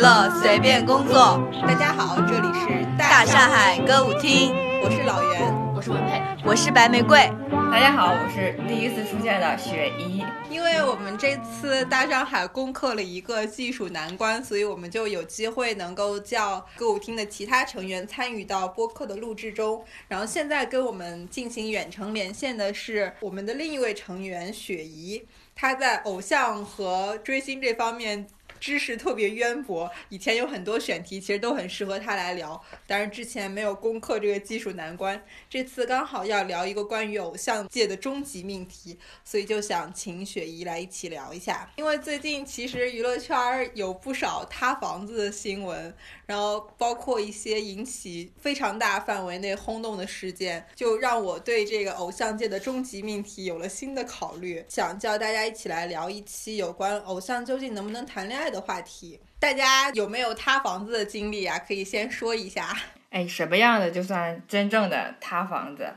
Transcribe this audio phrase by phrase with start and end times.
[0.00, 1.46] 乐随便工作。
[1.60, 4.50] 大家好，这里是大上海歌舞厅，
[4.82, 7.30] 我是老袁，我是文佩，我是白玫瑰。
[7.70, 10.24] 大家好，我是第一次出现的雪姨。
[10.48, 19.84] 因为我们这次大上海攻克了一个技术难关，所以我们就有机会能够叫歌舞厅的其他成员参与到播客的录制中。
[20.08, 25.22] 然后现在跟我们进行远程连线的是我们的另一位成员雪姨，
[25.54, 28.26] 她在偶像和追星这方面。
[28.60, 35.20] 知识特别渊博，以前有很多选题其实都很适合他来聊，但是之前没有攻克这个技术难关。
[35.48, 41.70] 这次刚好要聊一个关于偶像界的终极命题，所以就想请雪姨来一起聊一下。
[41.76, 45.94] 因为最近其实娱乐圈有不少塌房子的新闻，
[46.26, 58.49] 然后包括一些引起非常大范围内轰动的事件，就让我对这个偶像界的终极命题有了新的考虑，想叫大家一起来聊一期有关偶像究竟能不能谈恋爱。
[58.50, 61.58] 的话题，大家有没有塌房子的经历啊？
[61.58, 62.76] 可以先说一下。
[63.10, 65.88] 哎，什么样的就算真正的塌房子？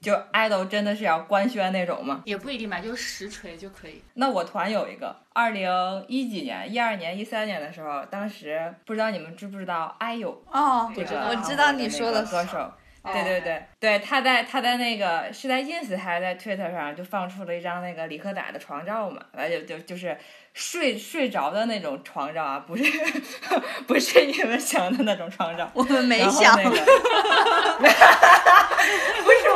[0.00, 2.20] 就爱豆真的是要官宣那种吗？
[2.26, 4.02] 也不一定吧，就实锤就可以。
[4.12, 5.66] 那我团有一个，二零
[6.08, 12.70] 一几年、一二年、一三年的时候，当时不知道你们知不知道哎呦哦，我知道我知道你说的歌手。
[13.12, 20.16] 对对对对，他在他在那个是在 ins 还是在 twitter 上就放出了一张那个李克仔的床照嘛，而且就就是
[20.54, 22.84] 睡睡着的那种床照啊，不是
[23.86, 26.82] 不是你们想的那种床照，我们没想， 不是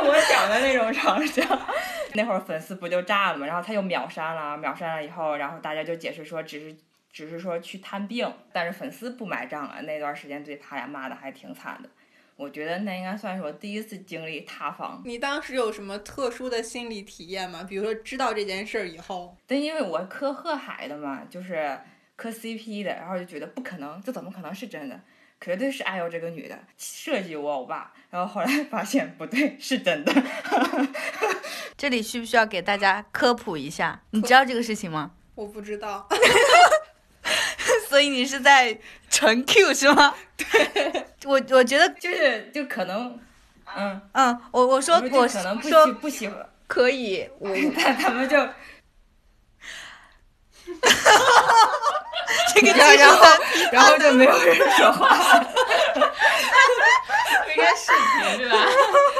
[0.04, 1.42] 我想的那种床照。
[2.14, 6.76] 那会儿粉丝不就炸了嘛，然后他又秒删了，秒删了以后，然后大家就解释说只是
[7.12, 11.88] 只是说去探病，但是粉丝不买账了，那段时间对他俩骂的还挺惨的。
[12.38, 15.02] 我觉得那应该算是我第一次经历塌房。
[15.04, 17.64] 你当时有什么特殊的心理体验吗？
[17.68, 19.36] 比如说知道这件事儿以后？
[19.44, 21.76] 但因为我磕贺海的嘛，就是
[22.14, 25.00] 磕 CP 的，然后就觉得不可能，这怎么可能是真的？
[25.40, 27.92] 绝对是爱我这个女的设计我欧巴。
[28.10, 30.12] 然后后来发现不对，是真的。
[31.76, 34.00] 这里需不需要给大家科普一下？
[34.10, 35.10] 你知道这个事情吗？
[35.34, 36.08] 我不知道。
[37.88, 38.76] 所以你是在
[39.08, 40.14] 纯 Q 是吗？
[40.36, 43.18] 对，我我觉得就是就可能，
[43.76, 48.52] 嗯嗯，我我说我可能不说不喜欢，可以， 我但他们就，哈
[50.82, 51.70] 哈哈哈
[52.54, 53.24] 这个然后
[53.72, 56.12] 然后就没有人说话，哈哈哈
[57.56, 58.56] 应该视频对吧？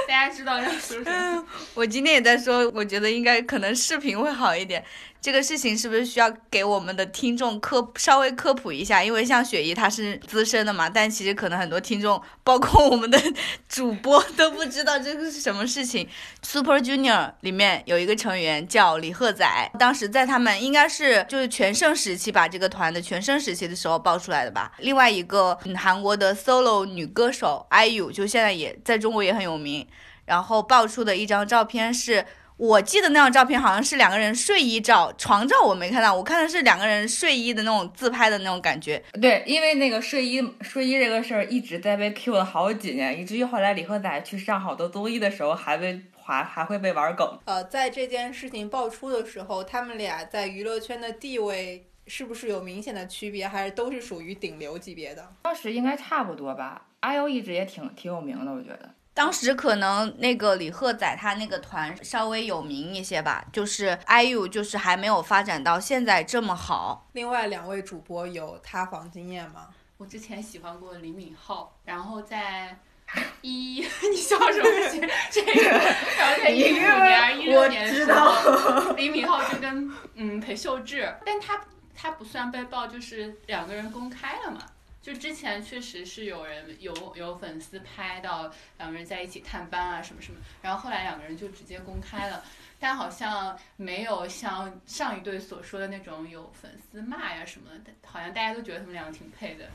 [0.07, 1.45] 大家知道要说什么？
[1.75, 4.84] 我今天也在说，我觉得应该可能视频会好一点。
[5.21, 9.03] 这个事情是不是需要给我们的听众科稍微科普一下？
[9.03, 13.21] 因为像雪姨她是资深的嘛，但其实可能很多听众，包括我们的
[13.69, 16.09] 主播都不知道这个是什么事情。
[16.43, 24.73] Super Junior 里面有一个成员叫李赫宰，当时在他们应该是就是全盛时期吧，这个团的全盛时期的时候爆出来的吧。
[24.78, 29.84] 另外一个韩国的 solo 女歌手 IU，就现在也在中国也很有名，
[30.27, 32.25] 然后爆出的一张照片是。
[32.59, 39.01] 我记得那张照片好像是两个人睡衣照，床照我没看到，我看的是两个人睡衣的那种自拍的那种感觉。
[39.21, 47.39] 对，因为那个睡衣睡衣这个事儿一直在被 Q 了好几年，以至于后来李赫宰去上好多综艺的时候，还被还还会被玩梗。
[47.45, 55.25] 呃，在这件事情爆出的时候，他们俩在娱乐圈的地位是不是有明显的区别，还是都是属于顶流级别的？
[55.43, 56.87] 当时应该差不多吧。
[57.01, 58.91] 阿 U 一直也挺挺有名的，我觉得。
[59.19, 67.09] 当时可能那个李赫宰他那个团稍微有名一些吧，就是 IU 就是还没有发展到现在这么好。
[67.15, 69.71] 另外两位主播有塌房经验吗？
[69.97, 72.78] 我之前喜欢过李敏镐，然后在
[73.43, 75.09] 一 你笑什么？
[75.33, 81.61] 这个，然后在一五年、一六年的时候，李敏镐就跟嗯裴秀智，但他
[81.93, 84.61] 他不算被爆，就是两个人公开了嘛。
[85.00, 92.45] 就之前确实是有人有有粉丝拍到两个人在一起探班啊什么什么，然后后来两个人就直接公开了，
[92.78, 99.66] 但好像没有像上一对所说的那种有粉丝骂呀什么的，好像大家都觉得他们两个挺配的。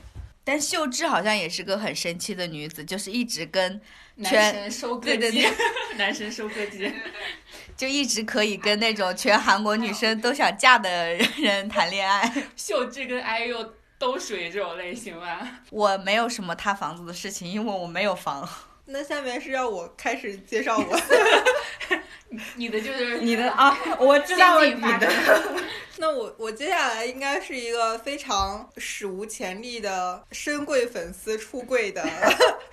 [0.46, 3.80] 但秀智好像也是个很神奇的女子，就是一直跟
[4.16, 5.42] 男神收割机，
[5.96, 6.92] 男神收割机，
[7.74, 12.30] 就一直可以跟那种全韩国女生都想嫁的人谈恋爱。
[12.54, 13.70] 秀智跟 IU。
[13.98, 15.60] 都属于这种类型吧。
[15.70, 18.48] 我没有什么塌房子的事情，因为我没有房。
[18.86, 21.00] 那下面是要我开始介绍我，
[22.56, 25.10] 你的就是你的啊，我知道你的。
[25.96, 32.04] 那我我接下来应该是一个非常史无前例的深柜粉丝出柜的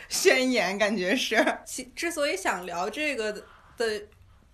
[0.10, 1.38] 宣言，感觉是。
[1.66, 3.32] 其之所以想聊这个
[3.78, 4.02] 的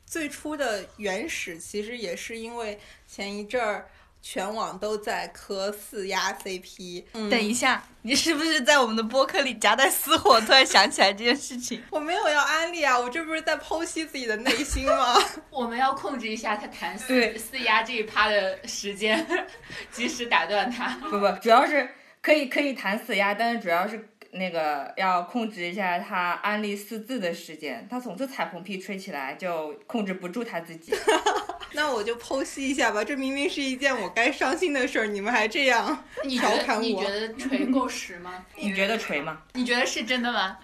[0.05, 3.89] 最初的原始，其实也是因为前一阵儿。
[4.21, 7.03] 全网都在磕四丫 CP。
[7.13, 10.39] 嗯等一下，你是不是在我们的播客里夹带私货？
[10.41, 11.81] 突然想起来这件事情。
[11.91, 15.15] 我没有要安利啊，我这不是在剖析自己的内心吗？
[15.49, 19.25] 我们要控制一下他谈对四四压这一趴的时间，
[19.91, 20.89] 及时打断他。
[21.09, 21.89] 不不，主要是
[22.21, 30.93] 可以可以谈四鸭，但是主要是那个要控制一下他安利四字的时间，他总是彩虹屁吹起来就控制不住他自己。
[31.73, 37.09] 那我就剖析一下吧，这明明是一件我该伤心的事儿，你们还这样调侃我你觉。
[37.09, 38.45] 得 锤够实吗？
[38.55, 39.43] 你觉得锤吗？
[39.53, 40.57] 你觉得是真的吗？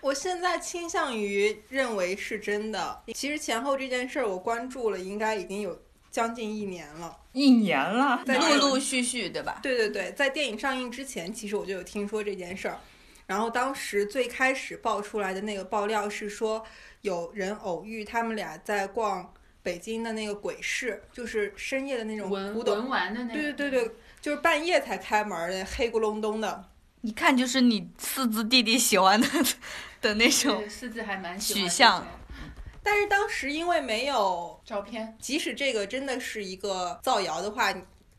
[0.00, 3.02] 我现在倾向于认为是真的。
[3.14, 5.80] 其实前后这件事儿我关注了，应该已经有
[6.10, 7.16] 将近一年了。
[7.32, 9.60] 一年了，在陆陆续续，对吧？
[9.62, 12.78] 对对对，在电影上映之前，其实我就有听说这件事儿。
[13.26, 16.64] 然后当时最开始爆出来的那个爆料是说，
[17.02, 19.32] 有人偶遇他们俩在逛
[19.62, 22.74] 北京的那个鬼市，就是深夜的那种文古董。
[22.76, 23.34] 文玩的那个。
[23.34, 26.64] 对对对对，就是半夜才开门儿的，黑咕隆咚的。
[27.02, 29.26] 一看就是你四字弟弟喜欢的
[30.02, 32.08] 的那种，四字还蛮喜欢这取向种
[32.82, 35.16] 但是当时因为没有照片。
[35.20, 37.74] 即使这个真的是一个造谣的话，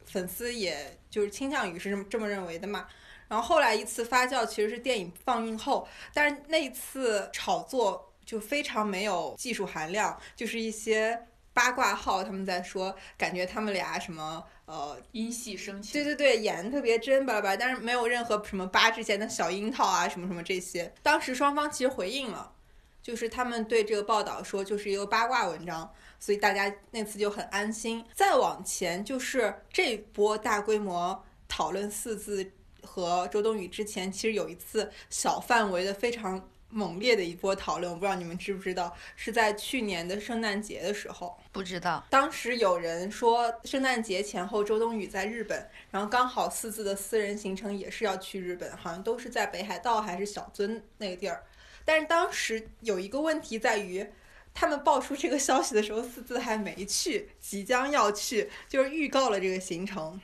[0.06, 2.88] 粉丝也就是倾向于是这么这么认为的嘛。
[3.28, 11.18] 然后后来一次发酵，其实是电影放映后，但是那一次炒作就非常没有技术含量，就是一些
[11.54, 15.94] 八卦号他们在说，感觉他们俩什么呃，因戏生情。
[15.94, 20.94] 对对对，演的特别真巴拉巴拉，但是没有任何什么八之前的小樱桃啊什么什么这些。
[21.02, 22.52] 当时双方其实回应了，
[23.02, 28.06] 就是他们对这个报道说就是一个八卦文章，所以大家那次就很安心。
[28.14, 32.52] 再往前就是这波大规模讨论四字
[32.84, 41.38] 和周冬雨之前，其实有一次小范围的非常猛烈的一波讨论，我不知道你们知不知道，是在去年的圣诞节的时候。
[41.52, 42.02] 不知道。
[42.10, 51.44] 当时有人说，圣诞节前后周冬雨在日本，然后刚好四字的私人行程也是要去日本，好像都是在北海道还是小樽那个地儿。
[51.86, 54.06] 但是当时有一个问题在于，
[54.54, 60.20] 他们爆出这个消息的时候，四字还没去，即将要去，就是预告了这个行程。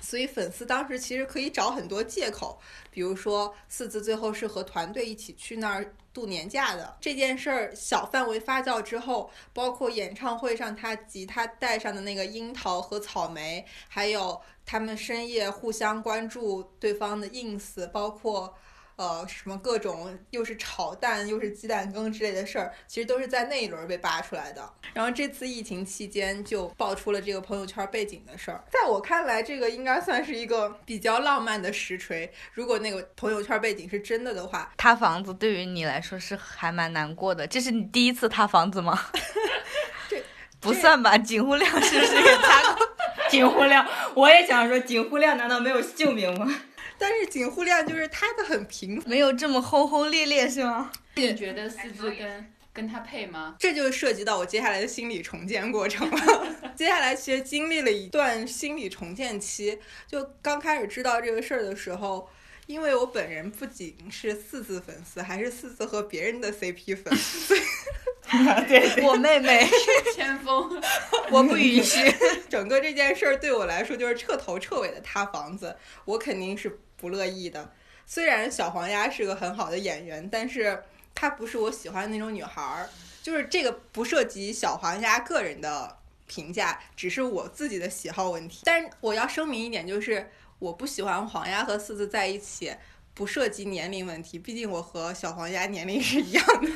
[0.00, 18.56] 所以粉丝当时其实可以找很多借口，比如说四字最后是和团队一起去那儿度年假的这件事儿，小范围发酵之后，包括演唱会上他吉他带上的那个樱桃和草莓，还有他们深夜互相关注对方的 ins，包括。
[18.96, 24.72] 呃，什么各种又是炒蛋又是鸡蛋羹之类的事儿，其实都是在那一轮被扒出来的。
[24.94, 32.32] 然后这次疫情期间就爆出了这个朋友圈背景的事儿，在我看来，这个应该算是一个比较浪漫的实锤。
[32.52, 38.98] 如果那个朋友圈背景是真的的话，塌房子对于你来说是还蛮难过的，这是你第一次塌房子吗？
[40.08, 40.22] 这
[40.58, 42.88] 不算吧，景户亮是不是也塌过？
[43.28, 46.46] 景户亮，我也想说，景户亮难道没有姓名吗？
[46.98, 50.90] 但是井户亮就是塌的很平，没有这么轰轰烈烈是吗？
[51.16, 53.56] 你觉得四字跟跟他配吗？
[53.58, 56.46] 这就涉及到我接下来的心理重建过程了。
[56.76, 62.28] 接下来其实经历了一段心理重建期，就刚开始知道这个事儿的时候。
[62.66, 67.60] 因为我本人不仅是四字粉丝，还是四字和别人的 CP 粉，所以
[68.66, 69.64] 对对，我妹妹，
[70.12, 70.68] 先锋，
[71.30, 72.12] 我不允许。
[72.48, 75.76] 整个这件事儿对我来说就是彻头彻尾的塌房子，
[76.06, 77.72] 我肯定是不乐意的。
[78.06, 80.82] 虽然小黄鸭是个很好的演员，但是
[81.14, 82.88] 她不是我喜欢的那种女孩儿。
[83.22, 85.98] 就是这个不涉及小黄鸭个人的
[86.28, 88.60] 评价，只是我自己的喜好问题。
[88.64, 92.72] 但是我要声明一点，就是我不喜欢黄鸭和四字在一起，
[93.14, 96.70] 不涉及年龄问题，毕竟我和小黄鸭年龄是一样的。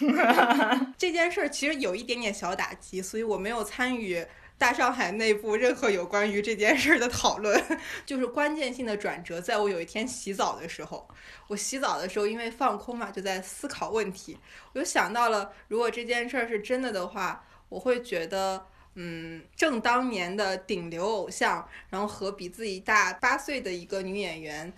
[0.98, 4.26] 这件事儿其实有一点点小打击，所以我没有参与
[4.58, 7.58] 大上海内部任何有关于这件事儿的讨论。
[8.04, 11.08] 就是关键性的转折，在我有一天洗澡的时候，
[11.46, 14.36] 我洗澡的时候因为放空嘛，就在思考问题，
[14.74, 18.66] 我就想到了，如果这件事儿是真的的话，我会觉得。
[19.00, 24.72] 嗯，正当年的顶流偶像，然后和比自己大八岁的一个女演员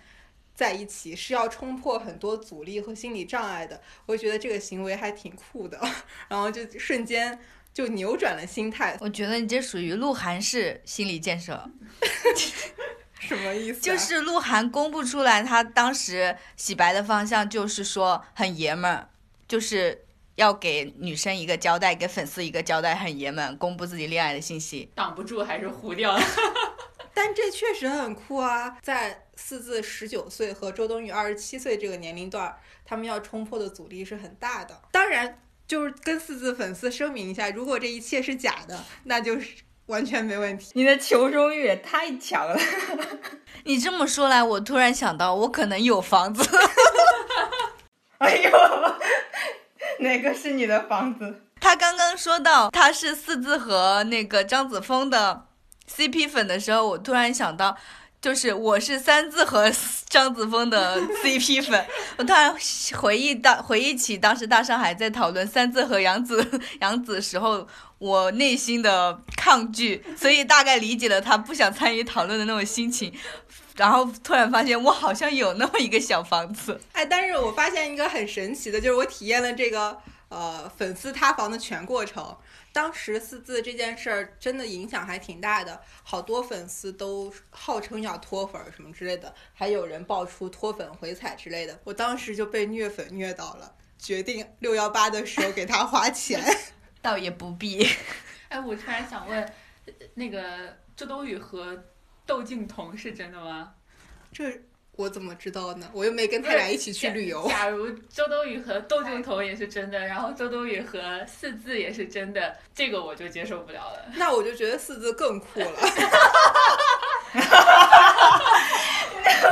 [0.53, 3.81] 在一起，是要冲破很多阻力和心理障碍的。
[4.05, 5.81] 我觉得这个行为还挺酷的，
[6.29, 7.39] 然后就瞬间
[7.73, 8.97] 就扭转了心态。
[8.99, 11.69] 我觉得你这属于鹿晗式心理建设，
[13.19, 13.81] 什么意思、啊？
[13.81, 19.09] 就是鹿晗公布出来，他当时洗白的方向就是说很爷们儿，
[19.47, 20.05] 就是。
[20.35, 26.23] 要给女生一个交代，给粉丝一个交代，很爷们，公布自己恋爱的信息，挡不住还是糊掉了。
[27.13, 28.77] 但这确实很酷啊！
[28.81, 34.81] 在四字十九岁和周冬雨二十七岁这个年龄段，他们要冲破的阻力是很大的。
[34.91, 35.37] 当然，
[35.71, 39.47] 就是跟四字粉丝声明一下，如果这一切是假的，那就是
[39.85, 40.69] 完全没问题。
[40.73, 42.59] 你的求生欲也太强了。
[43.63, 46.43] 你这么说来，我突然想到，我可能有房子。
[48.19, 48.51] 哎呦，
[49.99, 51.43] 哪个是你的房子？
[51.61, 55.47] 他刚刚说到他是四字和那个张子枫的
[55.89, 57.77] CP 粉的时候，我突然想到，
[58.21, 59.71] 就是我是三字和
[60.07, 61.83] 张子枫的 CP 粉。
[62.17, 62.55] 我突然
[62.95, 66.47] 回忆到回忆起当时大上海在讨论三字和杨紫
[66.81, 73.11] 杨紫时候，我内心的抗拒，所以大概理解了他不想参与讨论的那种心情。
[73.75, 79.97] 然后突然发现我好像有那么一个小房子，哎，但是我发现一个很神奇的，就是我体验了这个
[80.31, 82.35] 呃粉丝塌房的全过程。
[82.73, 91.77] 当时四字这件事儿真的影响还挺大的，好多粉丝都号称要脱粉什么之类的，还有人爆出脱粉回踩之类的。
[91.83, 96.41] 我当时就被虐粉虐到了，决定六幺八的时候给他花钱。
[97.01, 97.85] 倒也不必。
[98.47, 99.53] 哎，我突然想问，
[100.13, 101.83] 那个周冬雨和
[102.25, 103.73] 窦靖童是真的吗？
[104.31, 104.61] 这
[104.97, 105.89] 我怎么知道呢？
[105.93, 107.47] 我又没跟他俩一起去旅游。
[107.47, 114.05] 假如周冬雨和窦靖童也是真的，然后周冬雨和四字也是真的，这个我就接受不了了。
[114.15, 115.71] 那我就觉得四字更酷了。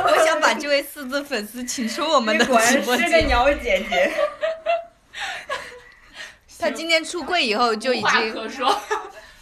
[0.04, 3.06] 我想把这位四字粉丝请出我们的直播间。
[3.08, 4.12] 是个鸟姐姐。
[6.58, 8.78] 他今天出柜以后就已经可说。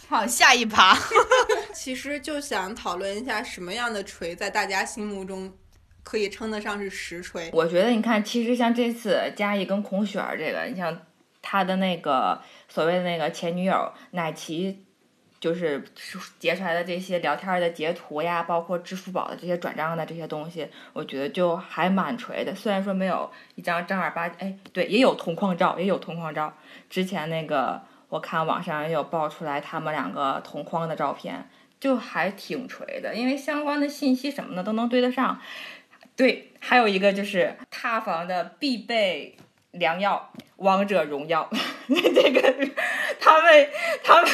[0.07, 0.97] 好，下一趴。
[1.75, 5.53] 其实就想讨论一下什么样的锤在大家心目中
[6.03, 7.49] 可以称得上是实锤。
[7.53, 10.97] 我觉得你看，其实像这次嘉义跟孔雪儿这个，你像
[11.41, 14.85] 他的那个所谓的那个前女友奶琪，
[15.39, 15.83] 就是
[16.39, 22.55] 截出来的这些聊天的截图呀，包括支付宝的这些转账的这些东西，我觉得就还蛮锤的。
[22.55, 26.53] 虽然说没有一张正儿八经，哎，对，也有同框照，也有同框照。
[26.89, 27.81] 之前那个。
[28.09, 31.47] 我看网上也有爆出来他们两个同框的照片，
[31.79, 35.39] 就还挺锤的，因为相关的信息什么的都能对得上。
[36.19, 39.37] 对，还有一个就是塌房的必备
[39.71, 41.49] 良药《王者荣耀》，
[41.87, 42.41] 这个
[43.21, 43.69] 他们
[44.03, 44.29] 他们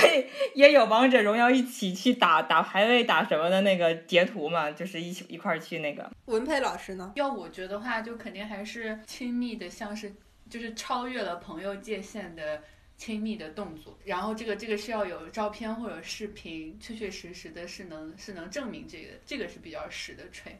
[0.56, 6.10] 也有《王者荣耀》一起去打打排位打什么的那个截图嘛，就是一起一块儿去那个。
[6.25, 7.13] 文佩老师呢？
[7.18, 10.12] 要我觉得话，就肯定还是亲密的，像是
[10.50, 12.63] 就是超越了朋友界限的。
[12.98, 20.58] 亲密的动作，然后这个这个是要有照片或者视频，确确实实的是能是能证明这个，这个是比较实的锤。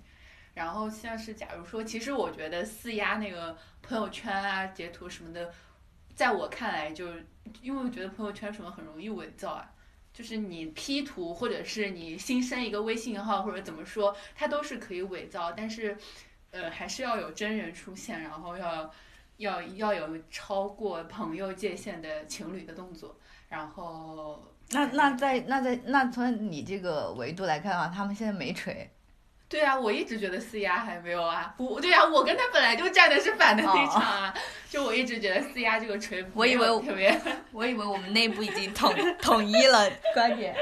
[0.56, 5.54] 然后像是假如说，其实我觉得四压那个朋友圈啊、截图什么的，
[6.16, 7.10] 在我看来，就
[7.62, 9.72] 因为我觉得朋友圈什么很容易伪造啊，
[10.12, 15.96] 就是你 P 图或者是你新生一个微信号或者怎么说，它都是可以伪造，但是
[16.50, 18.92] 呃还是要有真人出现，然后要。
[19.38, 23.14] 要要有超过朋友界限的情侣的动作，
[23.50, 28.90] 然后那那在那在那从你这个维度来看的话，他们现在没锤。
[29.48, 34.34] 对啊，我一直觉得四丫还没有啊，不对啊，我跟他本来就站的是反的立场啊，
[34.70, 37.20] 就我一直觉得四丫这个锤，我以为特别，
[37.52, 40.56] 我以为我们内部已经统 统一了观点。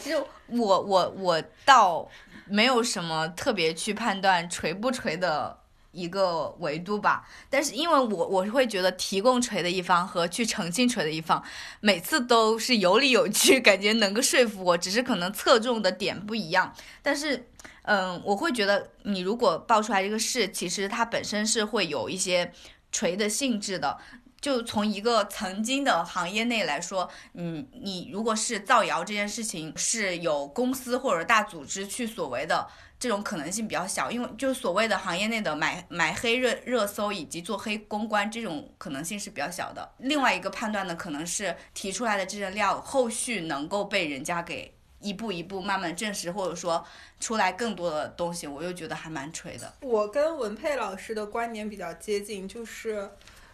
[0.00, 0.16] 其实
[0.48, 2.08] 我我我倒
[2.46, 5.58] 没有什么特别去判断锤不锤的。
[5.96, 11.40] 一个维度吧，但是因为我我是会觉得提供锤的一方和去澄清锤的一方，
[11.78, 16.74] 每次都是有理有据，感觉能够说服我，只是可能侧重的点不一样。
[17.00, 17.46] 但是，
[17.84, 22.52] 嗯，我会觉得你如果爆出来这个事，其实它本身是会有一些
[22.92, 23.98] 锤的性质的。
[24.40, 32.66] 就从一个曾经的行业内来说，嗯，你如果是造谣这件事情是有公司或者大组织去所为的。
[32.96, 39.92] 这种可能性比较小，因为就所谓的行业内的买买黑热热搜以及做黑公关，这种可能性是比较小的。
[39.98, 44.73] 另外一个判断呢，可能是提出来的这些料，后续能够被人家给
[45.04, 46.84] 一步一步慢慢证实，或者说
[47.20, 49.72] 出来更多的东西，我又觉得还蛮锤的。
[49.82, 53.10] 我跟文佩老师的观点比较接近，就是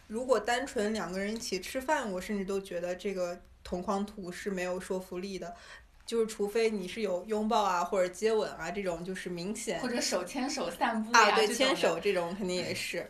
[0.07, 5.55] 如果单纯两个人一起吃饭，我甚至都觉得这个同框图是没有说服力的。
[6.07, 13.09] 就是除非你是有拥抱啊或者接吻啊这种，就是明显或者手牵手散步啊，对，牵手这种肯定也是。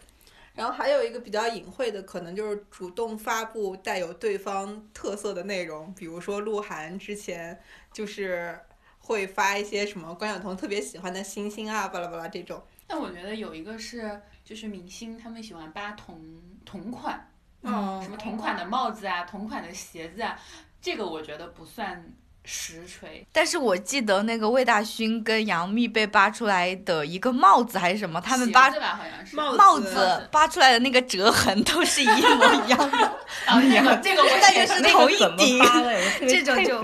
[0.54, 7.58] 然后还有一个比较隐晦的，可能就是主动发布带有对方特色的内容，比如说鹿晗之前
[7.92, 8.58] 就是
[8.98, 12.62] 会发一些什么关晓彤特别喜欢的星星啊，巴拉巴拉这种。
[12.86, 16.20] 但我觉得有一个是，就是明星他们喜欢扒同
[16.64, 17.30] 同款，
[17.62, 20.38] 嗯，什么同款的帽子啊，同款的鞋子啊，
[20.80, 22.04] 这个我觉得不算。
[22.44, 23.26] 实锤。
[23.32, 28.70] 但是我记得那个魏大勋跟杨幂被扒出来的一个帽子还是什么，他们扒
[29.32, 33.18] 帽帽子子扒出来的那个折痕都是一模一样的。
[33.46, 35.58] 然后这个这个我 但就是同一顶
[36.28, 36.78] 这种就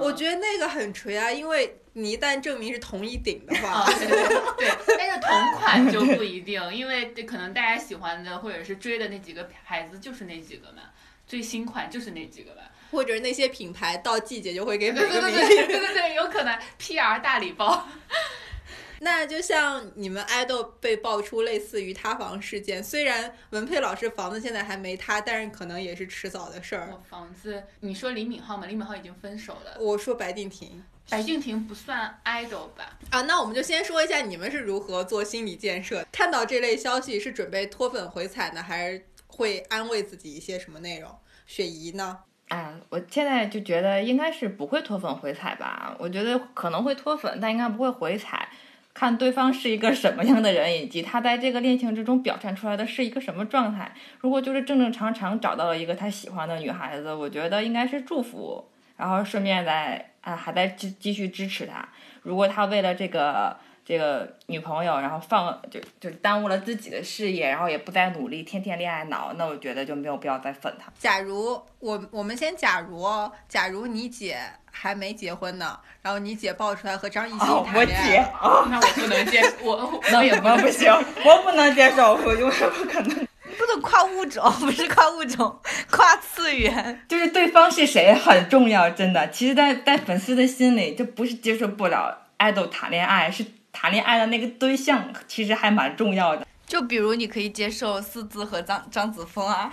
[0.00, 10.82] 我觉得那个很锤啊，因为你一旦证明是同一顶的啊话，，对对对对，但是同款就不一定，因为可能大家喜欢的或者是追的那几个牌子就是那几个嘛，
[11.26, 12.62] 最新款就是那几个吧。
[12.94, 15.56] 或者那些品牌到季节就会给每对对对个明星。
[15.56, 17.86] 对对对对，有可能 PR 大礼包。
[19.00, 26.88] 那就像你们爱豆被爆出类似于塌房事件，虽然文佩老师房子现在还没塌，但是可能也是迟早的事儿。
[26.90, 28.66] 我房子，你说李敏镐吗？
[28.66, 32.98] 李敏镐已经分手了，我说白敬亭白敬亭不算 idol 吧？
[33.10, 36.06] 啊，那我们就先说一下你们是如何做心理建设。
[36.10, 41.14] 看到这类消息是准备脱粉回踩呢，还是会安慰自己一些什么内容？
[41.46, 42.20] 雪姨呢？
[42.48, 45.94] 哎，我现在就觉得应该是不会脱粉回踩吧。
[45.98, 48.48] 我觉得可能会脱粉，但应该不会回踩。
[48.92, 53.92] 看对方是一个什么样的人，以及他在这个恋情之中表现出来的是一个什么状态。
[54.20, 58.64] 如果就是正正常常找到了一个他喜欢的女孩子，我觉得应该是祝福，
[58.96, 61.88] 然后顺便再啊还在继继续支持他。
[62.22, 70.90] 如果他为了这个这个女朋友，然后放就就耽误了自己的事业，然后也不再努力，天天恋爱脑，那我觉得就没有必要再粉他。
[70.98, 74.38] 假如我我们先假如哦，假如你姐
[74.70, 80.90] 还没结婚呢，然后你姐爆出来和张艺兴谈恋爱，姐哦，那我不能接受，我那 我也不不行，
[81.24, 83.26] 我不能接受，我永远不可能。
[83.56, 87.00] 不能跨物种，不是跨物种， 跨次元。
[87.06, 89.30] 就是对方是谁很重要，真的。
[89.30, 93.44] 其实在，在粉丝的心里，就不是接受不了爱豆谈恋爱，是
[93.74, 96.46] 谈恋爱的那个对象，其实还蛮重要的。
[96.66, 99.70] 就比如你可以接受四字和张张子枫啊，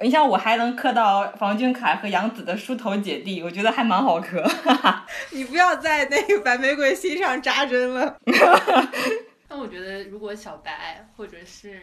[0.00, 4.42] 你像我还能磕到房俊凯和杨紫的梳头姐弟，我觉得还蛮好磕。
[5.32, 8.16] 你不要在那个白玫瑰心上扎针了。
[9.50, 11.78] 那我觉得，如果小白或者是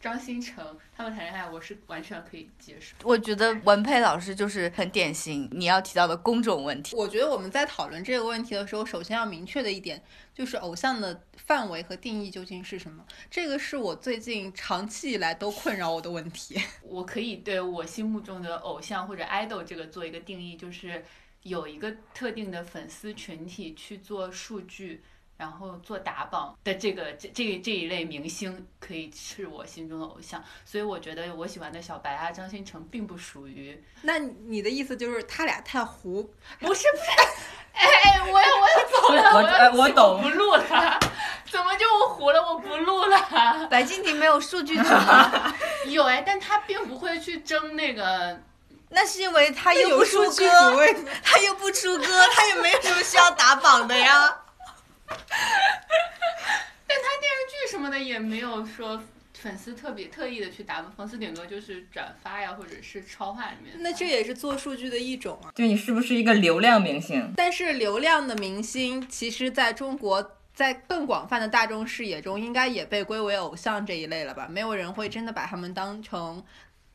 [0.00, 2.96] 张新成他们谈恋爱，我是完全可以接受。
[3.02, 6.96] 我觉得文佩老师就是很典型你要提到的工种问题。
[6.96, 10.02] 我觉得我们在讨论这个问题的时候，首先要明确的一点
[10.34, 13.04] 就是偶像的范围和定义究竟是什么。
[13.30, 16.58] 这个是我最近长期以来都困扰我的问题。
[16.82, 21.04] 我可以对我心目中的偶像或者 idol 这个做一个定义，就是
[21.42, 25.02] 有一个特定的粉丝群体去做数据。
[25.40, 36.30] 然后做打榜的这个这这这一类明星可以是我心中的偶像，所以我觉得我喜欢的小白啊、张新成并不属于，那你的意思就是他俩太糊？
[36.58, 37.10] 不是不是，
[37.72, 41.00] 哎哎，我要我要走了，我要呃我懂不录了，
[41.50, 42.42] 怎么就糊了？
[42.42, 43.66] 我不录了。
[43.72, 45.54] 白敬亭没有数据组吗？
[45.88, 48.38] 有哎，但他并不会去争那个
[48.90, 54.42] 那是因为他又不出有数据歌，组他又不出歌，他也没有什么需要打榜的呀。
[56.86, 59.02] 但他电视剧什么的也没有说
[59.34, 63.74] 粉丝特别特意的去打榜，粉丝顶多就是转发呀，或者是超话里面。
[63.78, 65.52] 那这也是做数据的一种啊。
[65.54, 67.32] 就你是不是一个流量明星？
[67.36, 74.46] 但是流量的明星，其实在中国，在更广泛的大众视野中，应该也被归为偶像这一类了吧？
[74.50, 76.44] 没有人会真的把他们当成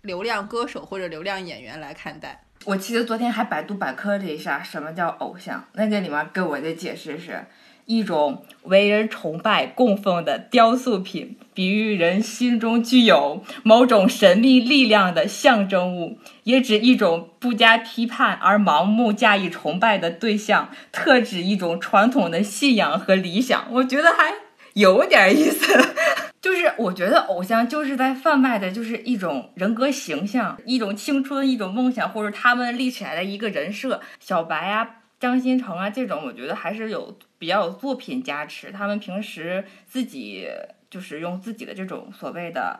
[0.02, 2.44] 流量歌手或者流量演员来看待。
[2.66, 7.46] 我其实昨天还百度百科了一下什么叫偶像，那个里面给我的解释是
[7.86, 23.68] 一种为人崇拜供奉的雕塑品，比喻人心中具有某种神秘力量的象征物，也指一种不加批判而盲目加以崇拜的对象，特指一种传统的信仰和理想。
[23.72, 24.34] 我觉得还
[24.74, 25.74] 有点意思。
[26.42, 34.00] 就是我觉得偶像就是在贩卖的，就是一种人格形象，一种青春，一种梦想，或者他们立起来的一个人设。
[34.20, 34.88] 小白啊、
[35.20, 38.72] 张新成啊这种，我觉得还是有比较有作品加持。
[38.72, 40.48] 他们平时自己
[40.90, 42.80] 就是用自己的这种所谓的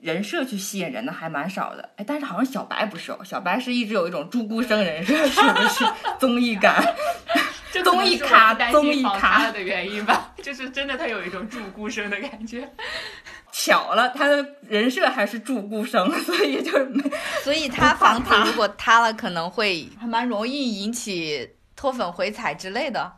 [0.00, 1.90] 人设去吸引人的还蛮少的。
[1.96, 5.84] 哎，但是好像小白不是哦，小白是一直有一种朱孤生人设，是不是
[6.18, 6.82] 综艺感？
[7.82, 12.68] 综艺咖综艺咖塌了的原因吧，就是真的他有一种祝孤生的感觉。
[13.50, 16.92] 巧了，他的人设还是祝孤生，所以就是
[17.42, 21.48] 所以他房子如果塌了，可能会还蛮容易引起
[21.82, 23.12] 脱粉回踩之类的，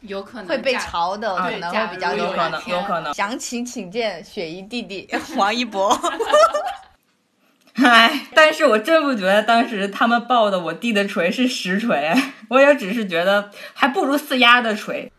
[0.00, 3.14] 有可能会被假嘲的，啊可能会比较有可能，有可能。
[3.14, 5.96] 详情请见雪姨弟弟 王一博。
[7.84, 12.12] 唉，但是我真不觉得当时他们抱的我弟的锤是实锤，
[12.48, 15.12] 我也只是觉得还不如四丫的锤。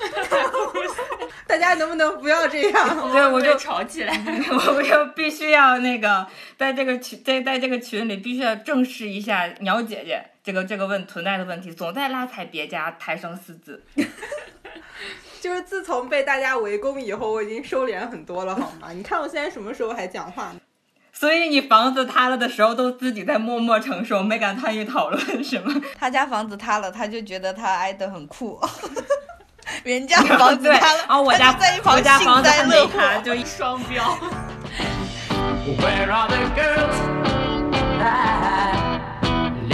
[1.46, 3.12] 大家能不能不要这样？
[3.12, 4.18] 对，我就吵起来。
[4.50, 13.82] 我就必须要那个在这个群在在这个群里必须要正视一下鸟姐姐，这个这个问存在的问题，总在拉踩别家，抬升四子。
[15.40, 18.92] 就是自从被大家围攻以后，我已经收敛很多了，好吗？
[18.92, 20.60] 你看我现在什么时候还讲话呢？
[21.14, 25.74] 所以你房子塌了的时候，都自己在默默承受，没敢参与讨论，是吗？
[25.98, 28.60] 他家房子塌了，他就觉得他挨得很酷。
[29.82, 34.04] 人家 房子塌了，啊，我家在一旁我家房子还没乐塌，就双标。
[35.78, 36.94] Where are the girls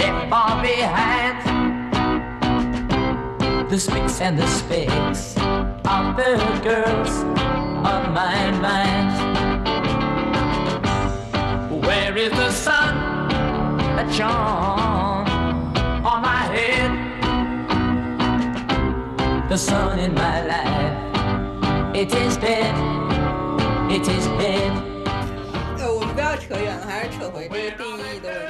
[0.00, 1.36] left far behind?
[3.68, 7.24] The speaks and the speaks of the girls
[7.84, 9.12] on my mind.
[11.84, 13.28] Where is the sun
[13.96, 15.26] that shone
[16.04, 16.90] on my head?
[19.48, 22.74] The sun in my life, it is dead,
[23.90, 24.72] it is dead.
[25.78, 28.49] 呃，我们不要扯远了，还是扯回这个定义的问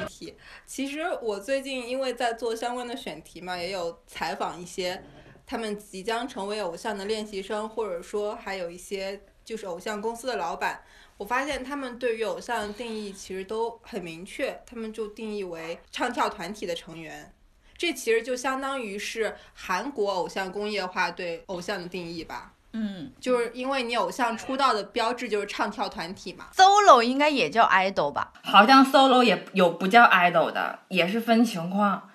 [0.74, 5.02] 其实我最近因为在做相关的选题嘛，也有采访一些
[5.44, 10.82] 他们即将成为偶像的练习生，或者说还有一些就是偶像公司的老板。
[11.18, 17.34] 我发现他们对于偶像的定义其实都很明确，他们就定义为唱跳团体的成员。
[17.76, 22.54] 这其实就相当于是韩国偶像工业化对偶像的定义吧。
[22.72, 26.46] 嗯就是因为你偶像出道的标志就是唱跳团体嘛。
[26.54, 28.32] ，solo 应该也叫 idol 吧？
[28.42, 32.08] 好像 solo 也有不叫 idol 的，也是分情况。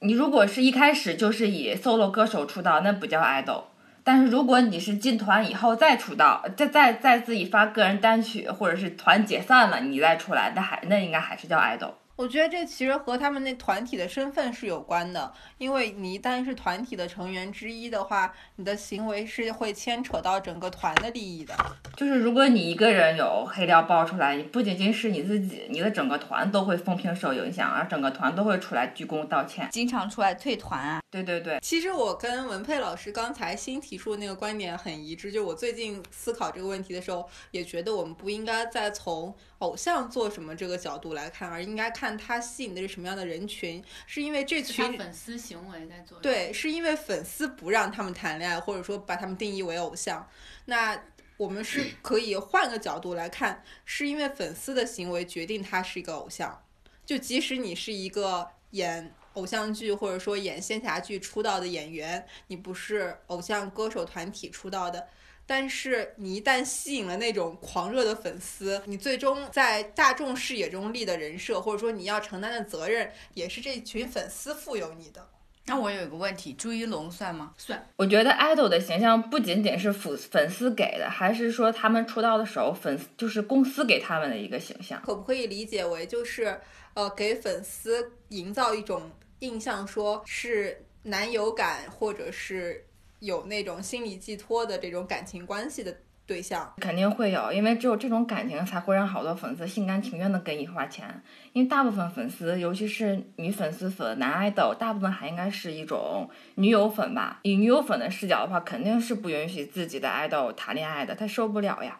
[0.00, 3.64] 你如果是一开始就是以 solo 歌手出道，那不叫 idol。
[4.02, 11.92] 但是如果你是进团以后再出道，再再再自己发个人单曲，或者是团解散了你再出来，那还那应该还是叫 idol。
[12.20, 21.54] 我觉得这其实和他们那团体的身份是有关的，因为你一旦是团体的成员之一的话，你的行为是会牵扯到整个团的利益的。
[21.96, 29.66] 就是如果你一个人有黑料爆出来，你不仅仅是你自己，你的整个团都会风评受影响，而整个团都会出来鞠躬道歉。
[29.72, 31.00] 经常出来退团啊。
[31.10, 50.28] 对对对，其实我跟文佩老师刚才新提出的那个观点很一致，就我最近思考这个问题的时候，也觉得我们不应该再从偶像做什么这个角度来看，而应该看他吸引的是什么样的人群，是因为这群粉丝行为在做。，对，是因为粉丝不让他们谈恋爱，或者说把他们定义为偶像。
[50.64, 51.04] 那
[51.36, 56.62] 我们是 可以换个角度来看，是因为粉丝的行为决定他是一个偶像。
[57.04, 65.08] 就即使你是一个演偶像剧或者说演仙侠剧出道的演员，你不是偶像歌手团体出道的。
[65.50, 75.28] 但是你一旦吸引了那种狂热的粉丝，你最终在大众视野中立的人设，或者说你要承担的责任，也是这群粉丝赋予你的。
[75.66, 77.52] 那我有一个问题，朱一龙算吗？
[77.56, 85.02] 算我觉得 idol 的形象不仅仅是粉粉丝给的，还是说他们出道的时候粉丝就是公司给他们的一个形象。
[85.04, 86.60] 可不可以理解为就是
[86.94, 89.10] 呃给粉丝营造一种
[89.40, 92.86] 印象，说是男友感或者是
[93.20, 96.72] 有那种心理寄托的这种感情关系的对象？
[96.80, 101.22] 肯定会有，因为只有这种感情才会让好多粉丝心甘情愿的给你花钱。
[101.52, 107.40] 因为大部分粉丝，尤其是女粉丝粉男 idol，大部分还应该是一种女友粉吧。
[107.42, 111.98] 以女友粉的视角的话，肯定是不允许自己的 idol 谈恋爱的，他受不了呀，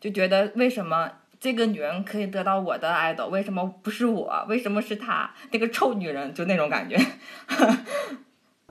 [0.00, 4.44] 就觉得为什么这个女人可以得到我的 idol，为什么不是我？
[4.48, 5.32] 为什么是她？
[5.52, 6.98] 那个臭女人，就那种感觉。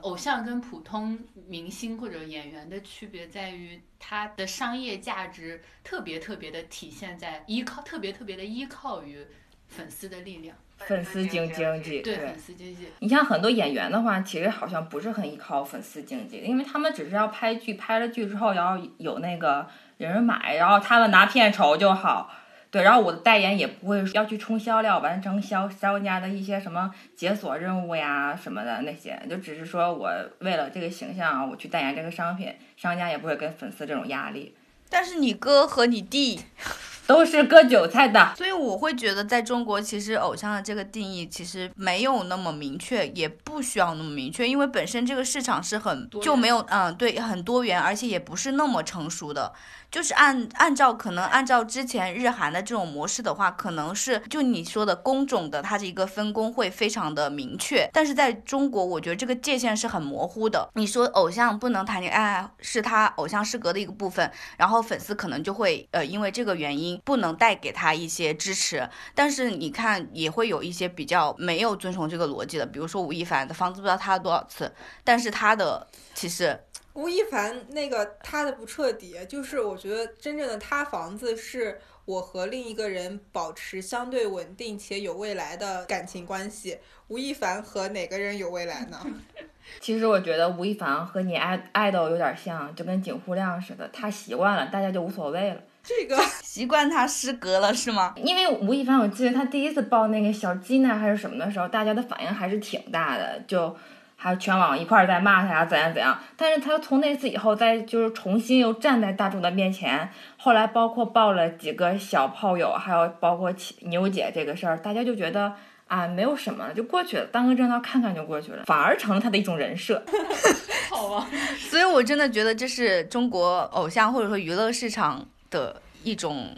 [0.02, 9.26] 偶像跟普通明星或者演员的区别在于，他的商业价值特别特别的体现在依靠，特别特别的依靠于
[9.66, 12.86] 粉丝的力量，粉丝经经济，对粉丝经济。
[13.00, 22.32] 你像很多演员的话，其实好像不是很依靠粉丝经济，因为他们只是要拍剧，拍了剧之后，然后有那个有人买，然后他们拿片酬就好。
[22.70, 34.54] 对，然后我的代言也不会要去冲销量，完成销商家的一些什么解锁任务呀什么的那些，就只是说我为了这个形象啊，我去代言这个商品，商家也不会给粉丝这种压力，
[34.90, 36.42] 但是你哥和你弟，
[37.08, 38.34] 都是割韭菜的。
[38.36, 49.54] 所以我会觉得在中国，其实偶像的这个定义其实没有那么明确，也不需要那么明确，因为本身这个市场是很多就没有嗯对很多元，而且也不是那么成熟的。
[49.90, 60.68] 就是按按照可能按照之前日韩的这种模式的话，可能是就你说的工种的它的一个分工会非常的明确，但是在中国，我觉得这个界限是很模糊的。
[60.74, 74.70] 你说偶像不能谈恋爱是他偶像失格的一个部分，然后粉丝可能就会呃因为这个原因不能带给他一些支持，但是你看也会有一些比较没有遵从这个逻辑的，比如说吴亦凡的房子不知道塌了多少次，
[75.02, 76.58] 但是他的其实
[76.98, 86.76] 吴亦凡那个塌的不彻底，就是我觉得真正的塌房子是我和另一个人保持相对稳定且有未来的感情关系。
[87.06, 88.98] 吴亦凡和哪个人有未来呢？
[89.80, 95.60] 其实我觉得吴亦凡和你爱爱豆有点像，就跟景户亮似的，他习惯了，大家就无所谓了。
[95.84, 98.12] 这个习惯他失格了是吗？
[98.16, 103.76] 因为吴亦凡，我记得他第一次抱那个小鸡呢还是什么的时候，大家的反应还是挺大的，就
[104.20, 106.18] 还有全网一块儿在骂他呀，怎样怎样。
[106.36, 115.54] 但是他从那次以后，再就是重新又站在大众的面前，后来包括爆了几个小炮友，还有包括其牛姐这个事儿，大家就觉得。
[115.88, 120.04] 啊，没有什么，就过去了，当个正道看看就过去了，反而成了他的一种人设。
[120.90, 121.26] 好吧，
[121.70, 126.54] 所以我真的觉得这是中国偶像或者说娱乐市场的一种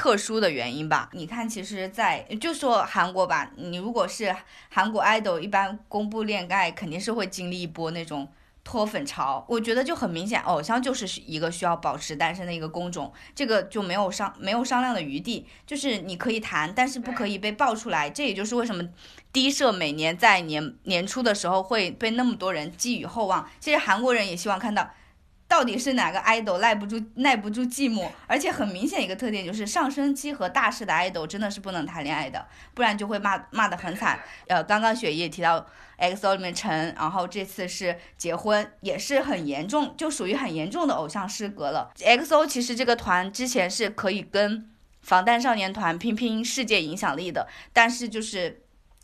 [0.00, 1.10] 特殊的原因吧。
[1.12, 4.34] 你看，其实在，就说韩国吧，你如果是
[4.70, 8.26] 韩国 idol，一般公布恋爱肯定是会经历一波那种。
[8.62, 18.08] 脱粉潮，我觉得就很明显，偶像就是一个需要保持单身的一个工种，这个就没有商没有商量的余地，就是你可以谈，但是不可以被爆出来。
[18.08, 18.86] 这也就是为什么
[19.32, 23.48] 低社每年在年年初的时候会被那么多人寄予厚望。
[23.58, 24.88] 其实韩国人也希望看到。
[25.60, 28.08] 到底是哪个 idol 耐不住耐不住寂寞？
[28.26, 34.18] 而且很明显一个特点就是上升期和大势的 idol 真的是不能谈恋爱的，不然就会骂骂得很惨。
[34.48, 35.66] 呃，刚刚雪姨也提到
[35.98, 41.92] XO 里面陈，然后这次是结婚，也是很严重，就属于很严重的偶像失格了。
[41.98, 44.66] XO 其实这个团之前是可以跟
[45.02, 48.62] 防弹少年团拼拼世界影响力的，但是就是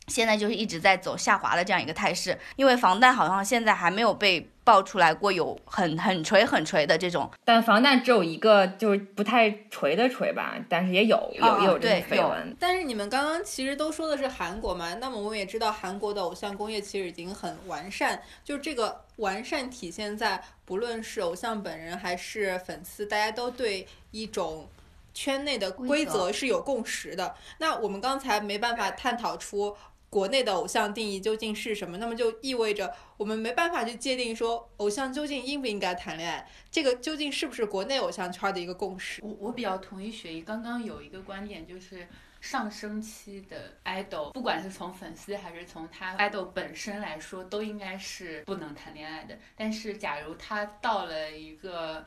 [0.09, 4.51] 现在就是一直在走下滑的这样一个态势，因为防弹好像现在还没有被。
[4.67, 12.57] 爆出来过有很很锤很锤的这种，但防弹只有一个，就是不太锤的锤吧，但是也有有也有这个绯闻。
[12.59, 24.69] 但是你们刚刚其实都说的是韩国嘛，那么我们也知道韩国的偶像工业其实已经很完善，就是这个完善体现在不论是偶像本人还是粉丝，大家都对一种
[25.15, 27.37] 圈内的规则是有共识的。
[27.59, 29.77] 那我们刚才没办法探讨出。
[30.17, 31.99] 国内的偶像定义究竟是什么？
[31.99, 39.21] 那么就意味着我们没办法去界定说偶像究竟应不应该谈恋爱，这个究竟是不是国内偶像圈的一个共识？
[39.23, 42.09] 我我比较同意雪姨刚刚有一个观点，就是
[42.41, 49.39] 上升期的 idol，不管是从粉丝还是从他 idol 本身来说，都应该是不能谈恋爱的。
[49.55, 52.07] 但是假如他到了一个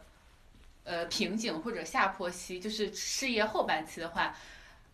[0.84, 4.36] 呃瓶颈或者下坡期，就是事业后半期的话。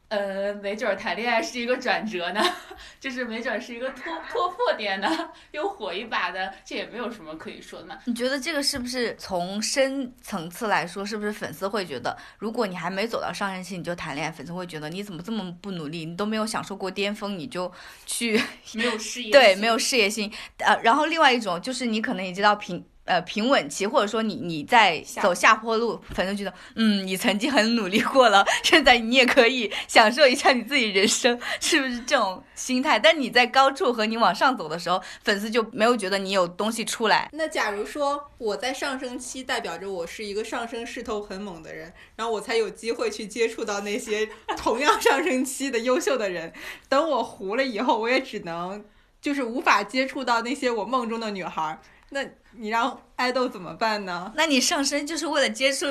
[0.07, 2.41] 呃，没准谈恋爱是一个转折呢，
[3.01, 5.09] 就是没准是一个突突破点呢，
[5.51, 7.97] 又火一把的，这也没有什么可以说的嘛。
[8.05, 17.71] 你觉得这个是不是从深层次来说，是不是粉丝会觉得，如果你还没走到上升期你就谈恋爱，粉丝会觉得你怎么这么不努力，你都没有享受过巅峰你就
[18.05, 18.39] 去
[18.73, 22.85] 没有事业对没有事业心呃，然后另外一种就是你可能已经到平。
[23.05, 32.97] 呃，平稳期，或者说你你在走下坡路，粉丝觉得，嗯，你曾经很努力过了，现在你也可以享受一下你自己人生，是不是这种心态？
[32.97, 37.29] 但你在高处和你往上走的时候，粉丝就没有觉得你有东西出来。
[37.33, 46.51] 那假如说我在上升期，代表着我是一个上升势头很猛的人，然后我才有机会去接触到那些 同样上升期的优秀的人。
[46.89, 48.83] 等我糊了以后，我也只能
[49.21, 51.79] 就是无法接触到那些我梦中的女孩。
[52.15, 54.32] 那你让爱豆怎么办呢？
[54.38, 55.86] 那你上身就是为了接触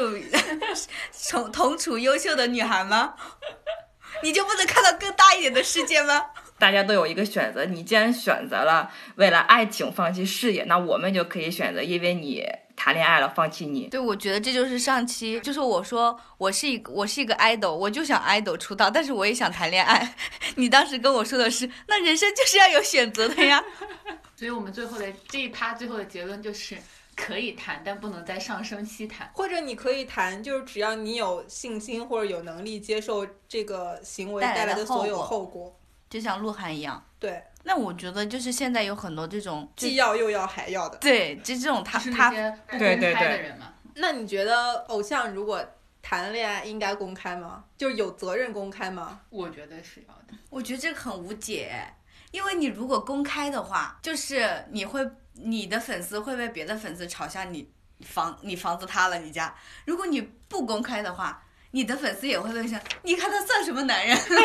[1.31, 3.13] 同同处优秀的女孩吗？
[4.25, 6.25] 你就不能看到更大一点的世界吗？
[6.59, 12.43] 大家都有一个选择，你既然选择了为了爱情放弃事业，那我们就可以选择，因为你
[12.75, 13.89] 谈恋爱了放弃你。
[13.89, 20.15] 对，我觉得这就是上期，就是我说我是一个我是一个 idol，我就想 idol 出道，但是我也想谈恋爱。
[20.57, 23.63] 你当时跟我说的是，那人生就是要有选择的呀。
[24.44, 26.76] 所以我们最后的这一趴最后的结论就是
[27.16, 29.30] 可以谈，但不能在上升期谈。
[29.33, 35.74] 或者你可以谈，就是只要你有信心或者有能力接受这个行为带来的所有后果，
[36.11, 37.02] 就像鹿晗一样。
[37.18, 37.42] 对。
[37.62, 40.98] 那我觉得就是现在有很多这种既要又要还要的。
[40.98, 42.28] 对，就这种他他
[42.68, 43.50] 对对对。
[43.94, 45.64] 那你觉得偶像如果
[46.02, 47.64] 谈恋爱应该公开吗？
[47.78, 49.22] 就是有责任公开吗？
[49.30, 50.38] 我觉得是要的。
[50.50, 51.72] 我觉得这个很无解。
[52.35, 57.70] 因为你如果公开的话，就是你会你的粉丝会被别的粉丝嘲笑你
[58.05, 59.55] 房你房子塌了你家。
[59.85, 64.18] 如果你不公开的话，你的粉丝也会问一下，你看他算什么男人？
[64.27, 64.37] 对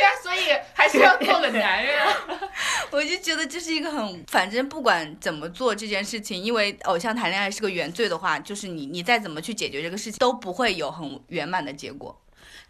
[0.00, 2.06] 呀，所以还是要做个男人。
[2.92, 12.16] 我就觉得这是一个很，反正不管怎么做这件事情，因为偶像谈恋爱是个原罪的话，就是你你再怎么去解决这个事情，都不会有很圆满的结果。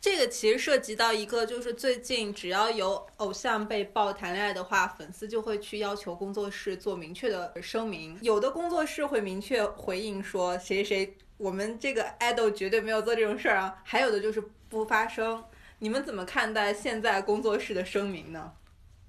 [0.00, 8.16] 这个其实涉及到一个，就是最近只要有偶像被曝谈恋爱的话，粉丝就会去要求工作室做明确的声明。
[8.20, 13.82] 有的工作室会明确回应说谁谁，我们这个 idol 绝对没有做这种事儿啊。
[13.84, 15.42] 还有的就是不发声。
[15.78, 18.52] 你们怎么看待现在工作室的声明呢？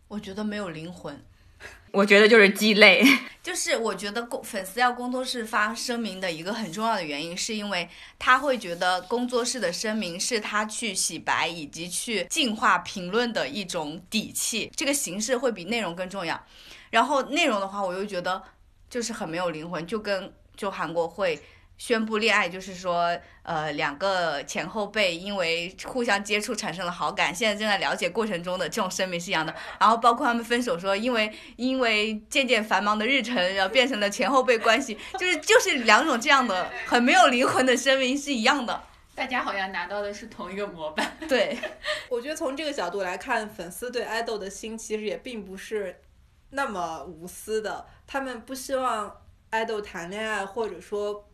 [0.07, 1.23] 我觉得没有灵魂。
[1.91, 3.03] 我觉得就是鸡肋，
[3.41, 7.89] 就是我觉得工粉丝要工作室发声明的一个很重要的原因，是因为
[8.19, 16.41] 他会觉得工作室的声明是他去洗白以及去净化评论的一种底气，这个形式会比内容更重要。
[16.89, 18.43] 然后内容的话，我又觉得
[18.89, 21.41] 就是很没有灵魂，就跟就韩国会。
[21.77, 29.53] 宣布恋爱就是说，呃，两个前后辈因为互相接触产生了好感，现在正在了解过程中的这种声明是一样的。
[29.79, 38.81] 然后包括他们分手说，因为因为渐渐繁忙的日程，然后变成了前后辈关系，就是就是两种这样的很没有灵魂的声明是一样的。
[39.13, 41.15] 大家好像拿到的是同一个模板。
[41.29, 41.55] 对，
[42.09, 46.01] 我觉得从这个角度来看，粉丝对爱豆的心其实也并不是
[46.49, 51.26] 那么无私的，他们不希望爱豆谈恋爱，或者说。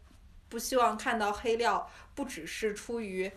[0.54, 3.32] 不希望看到黑料，不只是出于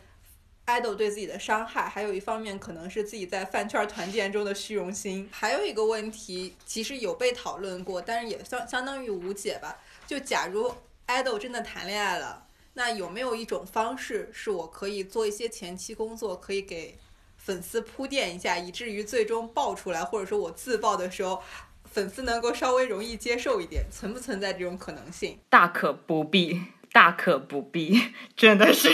[0.66, 5.26] idol 对自己的伤害，还有一方面可能是自己在饭圈团建中的虚荣心。
[5.33, 9.79] 还有一个问题，其实有被讨论过，但是也相相当于无解吧。
[10.07, 10.70] 就假如
[11.07, 16.98] idol 真的谈恋爱了，那有没有一种方式是我可以做一些前期工作，可以给
[17.38, 21.42] 粉丝铺垫一下，以至于最终爆出来，或者说我自爆的时候，
[21.85, 23.87] 粉丝能够稍微容易接受一点？
[23.90, 25.38] 存不存在这种可能性？
[25.48, 26.61] 大可不必。
[26.92, 28.01] 大可不必，
[28.37, 28.88] 真的是。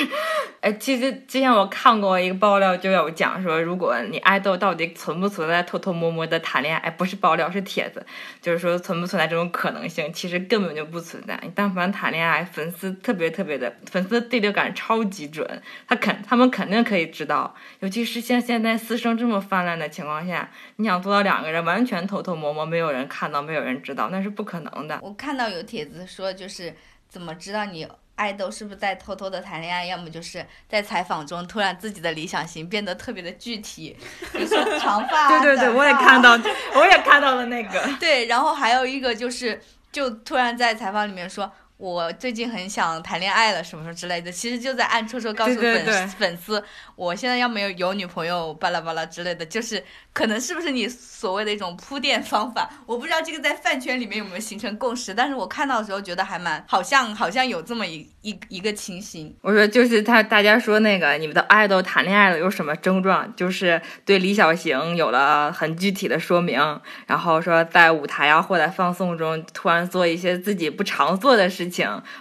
[0.61, 8.05] 哎，其实之前我看过一个爆料，就有讲说，如果你爱豆到底存不存在偷偷摸摸的谈恋爱，哎不是爆料是帖子，
[8.41, 11.37] 就是说存不存在这种可能性，其实根本就不存在。
[11.43, 17.53] 你但凡谈恋爱，粉丝特别特别的，粉丝的第六感超级准，他肯他们肯定可以知道。
[17.81, 25.01] 尤其是像现在私生这么泛滥的情况下，你想做到两个人完全偷偷摸摸，没有人看到，没有人知道，那是不可能的。
[25.03, 26.73] 我看到有帖子说，就是。
[27.13, 29.85] 怎么知道你爱豆是不是在偷偷的谈恋爱？
[29.85, 33.95] 要么就是在采访中突然自己的理想型变得特别的具体，
[34.33, 35.29] 比如说长发。
[35.43, 36.33] 对对对，我也看到，
[36.75, 37.87] 我也看到了那个。
[38.01, 39.61] 对，然后还有一个就是，
[39.93, 41.53] 就突然在采访里面说。
[41.83, 46.63] 我最近很想谈恋爱了，什么什么之类的，其实就在暗戳戳告诉粉粉丝，
[46.95, 52.71] 我现在要没有有女朋友，巴拉巴拉之类的，就是可能是不是你所谓的一种铺垫方法？
[52.87, 59.35] 我不知道这个在饭圈里面有没有形成共识，但是我看到的时候觉得还蛮好像好像有这么一一一个情形。
[59.41, 63.35] 我说就是他大家说那个你们的爱豆谈恋爱了有什么症状？
[63.35, 66.61] 就是对李小行有了很具体的说明，
[67.09, 71.72] 然后说在舞台啊或者放送中突然做一些自己不常做的事情。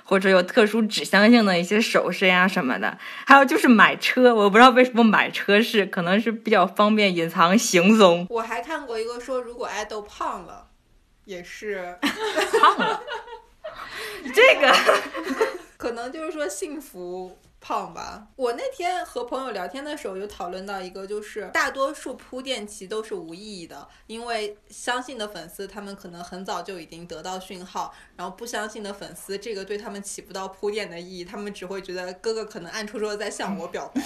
[0.03, 8.27] 或者有特殊指向性的一些首饰呀什么的，还有就是买车，我不知道为什么买车是，可能是比较方便隐藏行踪。
[8.29, 10.67] 我还看过一个说，如果爱豆胖了，
[11.25, 11.97] 也是
[12.59, 13.01] 胖了，
[14.33, 14.75] 这个
[15.77, 17.37] 可能就是说幸福。
[17.62, 18.28] 胖吧！
[18.36, 34.02] 我那天和朋友聊天的时候，有讨论到一个，就是大多数铺垫期都是无意义的，因为相信的粉丝他们可能很早就已经得到讯号，然后不相信的粉丝，这个对他们起不到铺垫的意义，他们只会觉得哥哥可能暗戳戳的在向我表白。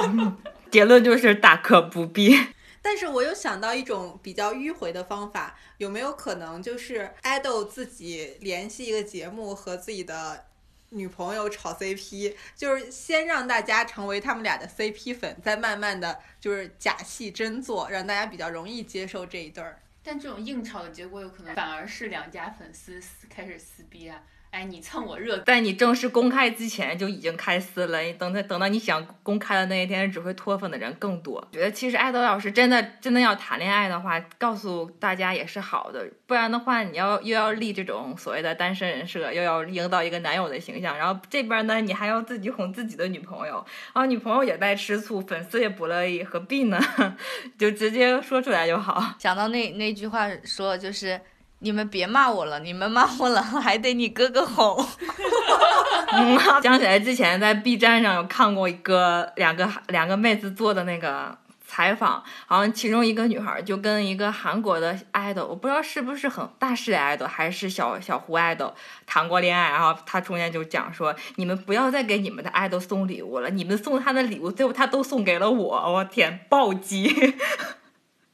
[0.72, 2.34] 结论就是大可不必。
[2.80, 10.47] 但是我有想到一种比较迂回的方法，有没有可能就是爱豆自己联系一个节目和自己的。
[10.90, 19.80] 女朋友炒 CP，就是先让大家成为他们俩的 CP 粉，再慢慢的就是假戏真做，让大家比较容易接受这一对儿。
[20.02, 24.22] 但这种硬炒的结果，有可能反而是两家粉丝撕开始撕逼啊。
[24.50, 27.98] 哎，你蹭我热，在你正式公开之前就已经开撕了。
[28.14, 31.46] 等等等到你想公开的那一天，只会脱粉的人更多。
[31.52, 36.04] 觉得其实爱豆要是真的真的要谈恋爱的话，告诉大家也是好的。
[36.26, 46.80] 不然的话，你要又要立这种所谓的单身人设，又要营造一个男友的形象，然后这边呢，你还要自己哄自己的女朋友，然后女朋友也在吃醋，粉丝也不乐意，何必呢？
[47.58, 49.14] 就直接说出来就好。
[49.18, 51.20] 想到那那句话说就是。
[51.60, 54.86] 你们别骂我了，你们骂我了还得你哥哥哄。
[56.62, 68.72] 想起来之前在 B 站上有看过一个两个两个妹子做的那个采访，好像其中一个女孩就跟一个韩国的 idol，我不知道是不是很大势的 idol 还是小小胡 idol
[69.04, 77.34] 谈过恋爱，然后她中间就讲说，你们不要再给你们的 idol 送礼物了，你们送他的礼物最后他都送给了我，我天，暴击。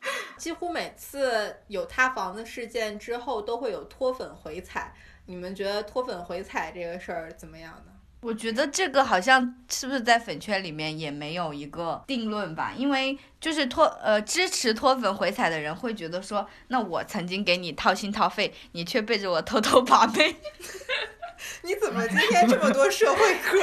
[0.36, 4.94] 几乎每次有塌房的事件之后，都会有脱粉回踩。
[5.26, 7.92] 你们觉得脱粉回踩这个事儿怎么样呢？
[8.20, 12.72] 我觉得这个好像是不是在粉圈里面也没有一个定论吧？
[12.74, 20.36] 因为就是脱呃支持脱粉回踩的人会觉得说，那我曾经给你掏心掏肺，你却背着我偷偷把妹。
[21.62, 23.58] 你怎么今天这么多社会科？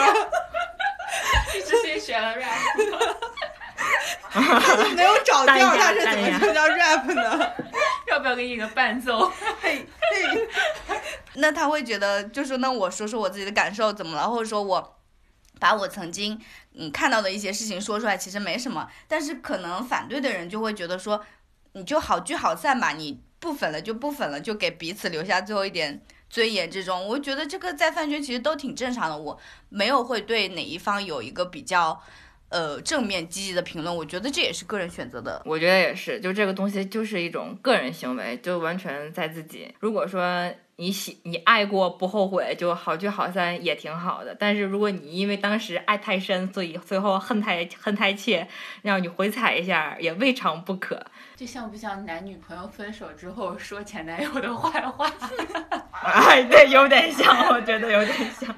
[1.55, 3.30] 你之前学了 rap，他
[4.95, 7.51] 没有找 淡调，他是怎么就叫 rap 呢？
[8.07, 9.31] 要不要给你个伴奏？
[9.61, 10.47] 嘿嘿，
[11.35, 14.99] 那他会觉得，就是那我说说我自己的感受怎么了，或者说我
[15.59, 16.39] 把我曾经
[16.75, 18.87] 嗯看到的一些事情说出来，其实没什么。
[19.07, 21.23] 但是可能反对的人就会觉得说，
[21.73, 26.69] 你就好聚好散吧，你不粉了就不粉了，就给彼此留下最后一点尊严。
[26.69, 32.01] 这种我觉得这个在饭圈其实都挺正常的，我没有会对哪一方有一个比较
[32.51, 35.41] 呃正面积极的评论，我觉得这也是个人选择的。
[35.45, 39.73] 我觉得也是，就这个东西就是一种个人行为，就完全在自己。
[39.79, 44.35] 如果说你喜你爱过不后悔，就好聚好散也挺好的。
[44.37, 48.47] 但是如果你因为当时爱太深，所以最后恨太恨太切，
[48.81, 50.99] 让你回踩一下也未尝不可。
[51.35, 55.11] 这像不像男女朋友分手之后说前男友的坏话？
[56.03, 58.53] 哎，对，有点像，我觉得有点像。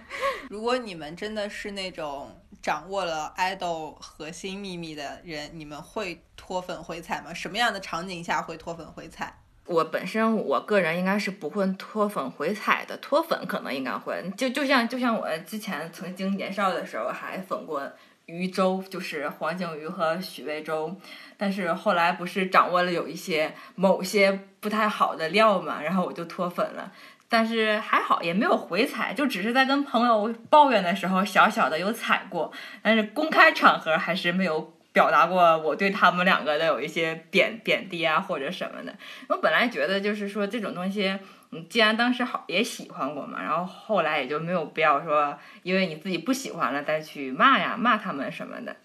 [0.49, 2.31] 如果你们真的是那种
[2.63, 7.33] 掌握了爱豆核心秘密的人，你们会脱粉回踩吗？
[7.33, 9.37] 什么样的场景下会脱粉回踩？
[9.65, 17.91] 我本身我个人应该是不会脱粉回踩的，脱粉可能应该会，就就像就像我之前曾经年少的时候还粉过
[18.27, 20.95] 余舟，就是黄景瑜和许魏洲，
[21.37, 26.93] 但是后来不是掌握了有一些某些不太好的料嘛，然后我就脱粉了。
[27.33, 32.53] 但是还好，也没有回踩，就只是在跟朋友抱怨的时候小小的有踩过，
[32.83, 38.93] 但是公开场合还是没有表达过我对他们两个的有一些贬贬低啊或者什么的。
[39.29, 41.17] 我本来觉得就是说这种东西，
[41.49, 48.75] 嗯，既然当时好也喜欢过嘛，然后后来也就没有必要说因为你自己不喜欢了再去骂呀骂他们什么的。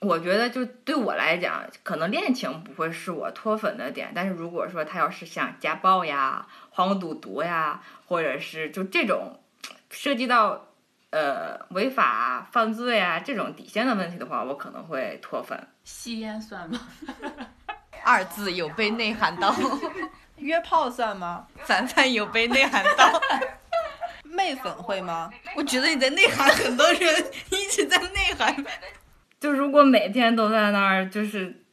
[0.00, 9.40] 我觉得就对我来讲，可能恋情不会是我脱粉的点，但是如果说他要是想家暴呀、黄赌毒呀，或者是就这种
[9.90, 10.66] 涉及到
[11.10, 15.68] 呃违法啊、犯罪啊这种底线的问题的话，我可能会脱粉。
[15.84, 16.80] 吸烟算吗？
[18.04, 19.54] 二字有被内涵到，
[20.38, 21.46] 约炮算吗？
[21.58, 23.20] 凡凡有被内涵到。
[24.24, 25.30] 媚粉会吗？
[25.54, 27.00] 我觉得你在内涵很多人，
[27.50, 28.64] 一直在内涵。
[29.38, 31.63] 就如果每天都在那儿，就是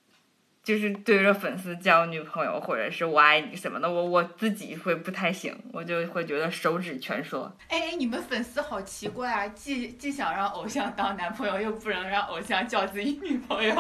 [0.72, 7.52] 就是对着粉丝交女朋友，或者是我爱你什么的，我我自己会不太行，我就会觉得手指全说。
[7.68, 9.46] 哎哎，你们粉丝好奇怪啊！
[9.50, 13.76] 既既想让偶像当男朋友，又不能让偶像叫自己女朋友，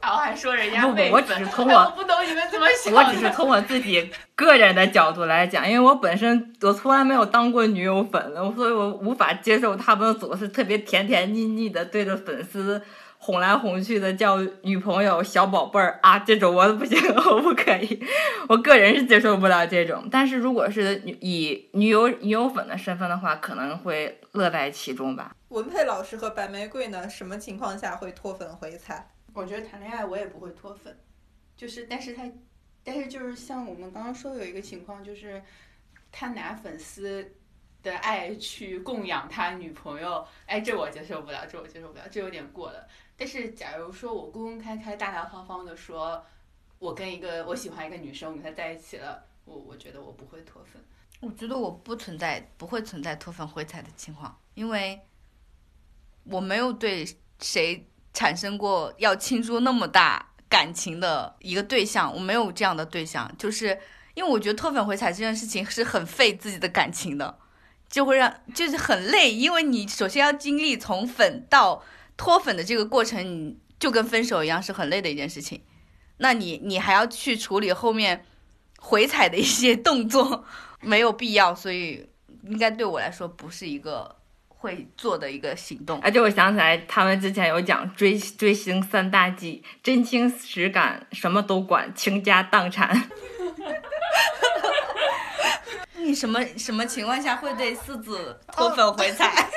[0.00, 2.98] 然后还说人家我只粉是通过哎我不懂你们怎么想的。
[2.98, 12.82] 我只是从我自己个人的角度来讲，因为我本身我从来没有当过女友粉，所以我无法接受他们总是特别甜甜腻腻的对着粉丝
[13.20, 18.02] 哄来哄去的叫女朋友、小宝贝儿啊，这种我不行， 我不可以，
[18.48, 20.08] 我个人是接受不了这种。
[20.10, 25.34] 但是如果是女以女友女友粉的身份的话，可能会乐在其中吧。
[25.48, 27.08] 文佩老师和白玫瑰呢？
[27.08, 29.10] 什么情况下会脱粉回踩？
[29.34, 30.96] 我觉得谈恋爱我也不会脱粉，
[31.56, 32.22] 就是但是他，
[32.82, 35.42] 但是就是像我们刚刚说有一个情况，就是
[36.10, 37.34] 他拿粉丝
[37.82, 42.86] 的爱去供养他女朋友，哎，这我接受不了，这我接受不了，这有点过了。
[43.18, 46.24] 但是假如说我公公开开、大大方方的说，
[46.78, 50.80] 我跟一个我喜欢一个女生，我跟她在一起了，我我觉得我不会脱粉。
[51.20, 55.00] 我觉得我不存在，不会存在脱粉回踩的情况，因为
[56.22, 57.04] 我没有对
[57.40, 63.76] 谁产生过要倾注那么大感情的一个对象，我没有这样的对象，就是
[64.14, 67.36] 因为我觉得脱粉回踩这件事情是很费自己的感情的，
[67.88, 71.82] 就会让就是很累，因为你首先要经历从粉到
[72.18, 75.62] 脱粉的这个过程，你就跟分手一样是很累的一件事情，
[76.18, 78.26] 那你你还要去处理后面
[78.78, 80.44] 回踩的一些动作。
[80.80, 82.08] 没有必要，所以
[82.44, 84.14] 应该对我来说不是一个
[84.46, 85.98] 会做的一个行动。
[86.00, 93.10] 而且我想起来，他们之前有讲追追星三大忌：真情实感，什么都管，倾家荡产。
[95.98, 99.50] 你什么什么情况下会对四子脱粉回踩？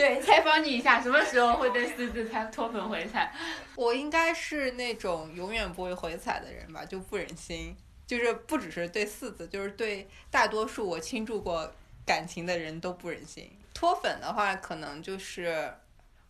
[0.00, 3.30] 对，采访你一下，什么时候会对四字才脱粉回踩？
[3.74, 7.76] 我应该是那种永远不会回踩的人吧，就不忍心。
[8.06, 11.70] 就是不只是对四字，就是对大多数我倾注过
[12.06, 13.50] 感情的人都不忍心。
[13.74, 15.70] 脱粉的话，可能就是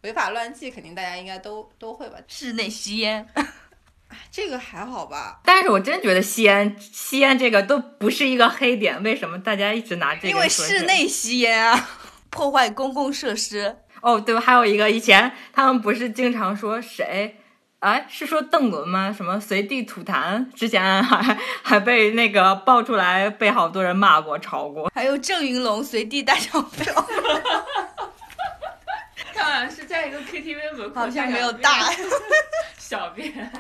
[0.01, 2.19] 违法乱纪，肯定大家应该都都会吧。
[2.27, 3.25] 室内吸烟，
[4.33, 5.41] 这个还好吧？
[5.45, 10.29] 但是我真觉得吸烟吸烟这个都不是一个黑点，为什么大家一直拿这个？
[10.29, 12.00] 因为室内吸烟啊。
[12.31, 13.77] 破坏公共设施。
[14.01, 17.37] 哦，对，还有一个，以前他们不是经常说谁？
[17.81, 19.13] 哎，是说邓伦吗？
[19.13, 20.51] 什么随地吐痰？
[20.53, 24.91] 之前还还被那个爆出来，被好多人骂过、吵过。
[24.95, 26.95] 还有郑云龙随地大小便，
[29.35, 31.91] 他好像是在一个 KTV 门口，好像没有大，
[32.77, 33.51] 小便，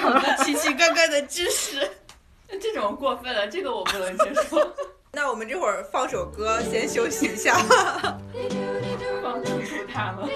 [0.00, 1.90] 好多奇奇怪怪的知识。
[2.60, 4.74] 这种过分了，这个我不能接受。
[5.14, 7.54] 那我们这会儿放首歌，先休息一下。
[9.22, 10.28] 放吐吐他了。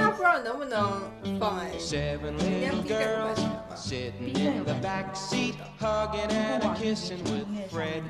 [0.00, 1.02] 他不知道能不能
[1.38, 1.72] 放哎。
[1.78, 8.02] Seven 应该 little B 站有版 girls 权吧？sitting in the back seat, hugging and kissing with Fred.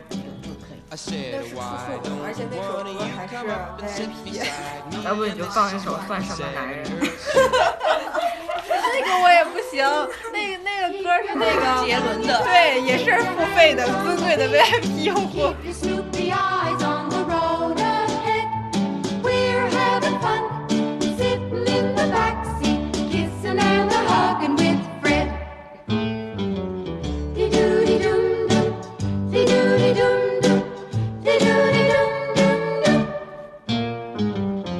[0.91, 3.83] I 那 said, 是 Why 兔兔，而 don't 且那首 one of 歌 you 还是 come up
[3.83, 4.41] and sit VIP。
[4.41, 5.03] beside me?
[5.05, 6.85] 要不你就放一首算什么男人？
[8.69, 9.81] Seven girls 那个我也不行，
[10.33, 15.55] 那个那个歌是那个杰伦的对，也是付费的尊贵的 VIP 用户。
[15.63, 18.47] Keep your snoopy eyes on the road ahead.
[19.23, 20.43] We're having fun,
[21.17, 25.29] sitting in the backseat, kissing and a hugging with Fred.
[27.35, 28.67] Dee-doo-dee-dum-dum,
[29.31, 30.63] dee-doo-dee-dum-dum,
[31.25, 33.01] dee-doo-dee-dum-dum-dum.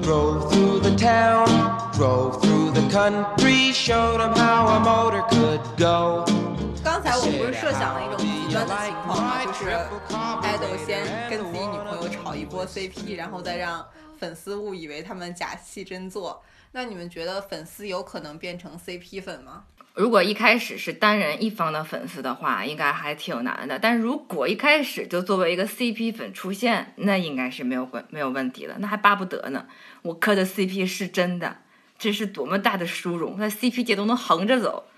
[0.03, 1.49] Drove through the town,
[1.93, 2.48] drove through the
[2.99, 6.25] country, showed how a motor could go.
[6.83, 9.45] 刚才我们不是设想了一种极端的情况吗？
[9.45, 9.71] 就是
[10.43, 13.87] 爱豆先跟自己女朋友炒一波 CP，然后再让
[14.19, 16.43] 粉丝误以为他们假戏真做。
[16.73, 19.63] 那你们觉得粉丝有可能变成 CP 粉吗？
[19.95, 23.79] 如果一开始是单人一方的粉丝的话，应该还挺难的。
[23.79, 29.67] 但如果一开始就作为一个 CP 粉出现，那应该是没有问没有问题的，那还巴不得呢。
[30.03, 31.59] 我磕的 CP 是真的，
[31.99, 34.89] 这是多么大的殊荣，在 CP 界都能横着走。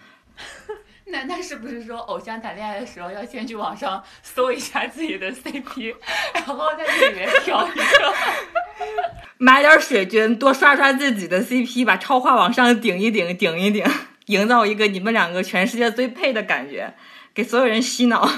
[1.07, 5.95] 那 那是不是说偶像谈恋爱的时候要先去网上搜一下自己的 CP，
[6.35, 7.83] 然后在这里面挑一个？
[9.39, 13.85] 买点水军，多刷刷自己的 CP，把超话往上顶一顶，顶一顶，
[14.27, 16.95] 营造一个你们两个全世界最配的感觉，
[17.33, 18.29] 给所有人洗脑，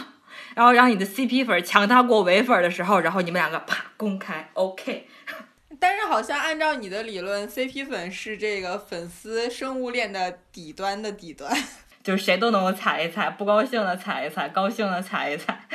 [0.54, 5.08] 然后让你的 CP 粉强大过唯粉的时候，然后你们两个啪公开 OK。
[5.82, 11.52] 但是好像按照你的理论，CP 粉是这个粉丝生物链的底端的底端。
[12.04, 15.66] 就是谁都能够踩一踩，不高兴的踩一踩，高兴的踩一踩。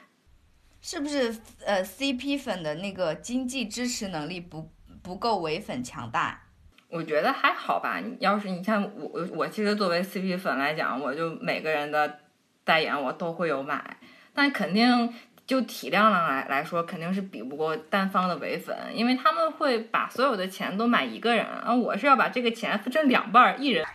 [0.82, 4.70] 是不是呃 CP 粉的那个经济支持能力不
[5.02, 6.42] 不够唯粉强大？
[6.90, 8.00] 我觉得还好吧。
[8.00, 12.18] 你要是你像我，我其实作为 CP 粉来讲，我就每个人的
[12.64, 13.96] 代言我都会有买，
[14.34, 15.10] 但肯定
[15.52, 23.86] 就体量上来来说，肯定是比不过单方的唯粉，因为他们会把所有的钱都买一个人，啊我是要把这个钱分成两半儿，一人。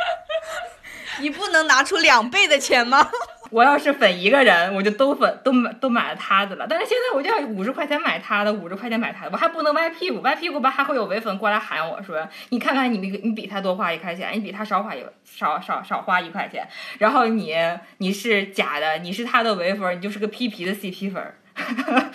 [1.20, 3.10] 你不能拿出两倍的钱吗？
[3.50, 6.66] 我要是粉一个人，我就都粉都买都买了他的了。
[6.68, 16.66] 但是现在我就要五十块钱买他的，五十块钱买他的，我还不能歪屁股，歪屁股吧还会有唯粉过来喊我说：“你看看你比你比他多花一块钱，你比他少花一少少少花一块钱，
[16.98, 17.54] 然后你
[17.98, 21.34] 你是假的，你是他的唯粉，你就是个屁皮的 CP 粉儿，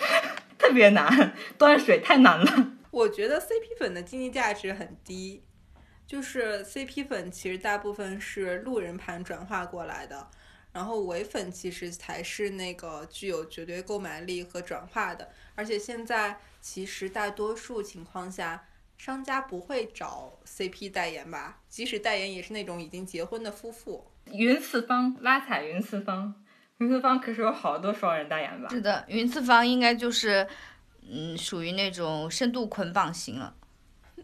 [0.58, 2.72] 特别难，端水太难了。
[2.90, 5.42] 我觉得 CP 粉的经济价值很低，
[6.06, 10.28] 就是 CP 粉其实大部分是路人盘转化过来的，
[10.76, 15.26] 然后唯粉其实才是那个具有绝对购买力和转化的。
[15.54, 18.62] 而且现在其实大多数情况下，
[18.98, 24.06] 商家不会找 CP 代言吧，即使代言也是那种已经结婚的夫妇。
[24.26, 26.34] 云次方拉踩云次方，
[26.76, 28.68] 云次方可是有好多双人代言吧？
[28.68, 30.46] 是的，云次方应该就是
[31.10, 33.56] 嗯属于那种深度捆绑型了。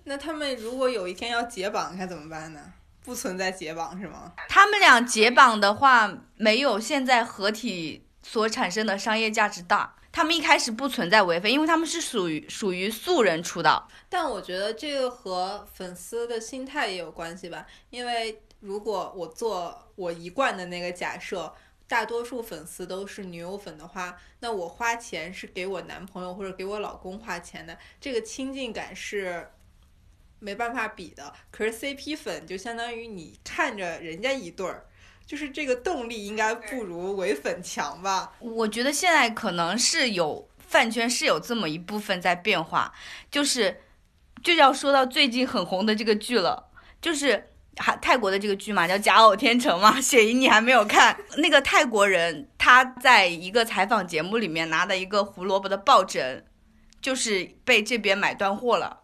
[0.04, 2.74] 那他们如果有一天要解绑，该怎么办呢？
[3.04, 4.32] 不存在解绑是吗？
[4.48, 9.96] 他们俩解绑的话，没有现在合体所产生的商业价值大。
[10.12, 13.88] 他们一开始不存在违非，因为他们是属于属于素人出道。
[14.10, 21.54] 但我觉得这个和粉丝的心态也有关系吧，因为如果我做我一贯的那个假设，
[21.88, 29.48] 大多数粉丝都是女友粉的话，那我花钱是给我男朋友或者给我老公花钱的，这个亲近感是
[30.42, 31.32] 没办法比的。
[31.50, 34.84] 可是 CP 粉就相当于你看着人家一对儿，
[35.24, 38.32] 就是这个动力应该不如唯粉强吧？
[38.40, 42.92] 我觉得现在可能是有饭圈是有这么一部分在变化，
[43.30, 43.80] 就是
[44.42, 46.70] 就要说到最近很红的这个剧了，
[47.00, 47.48] 就是。
[47.78, 51.18] 还泰国的这个剧嘛，叫《假偶天成》嘛，雪姨你还没有看？
[51.38, 56.44] 那个泰国人他在一个采访节目里面拿的一个胡萝卜的抱枕，
[57.00, 59.01] 就是被这边买断货了。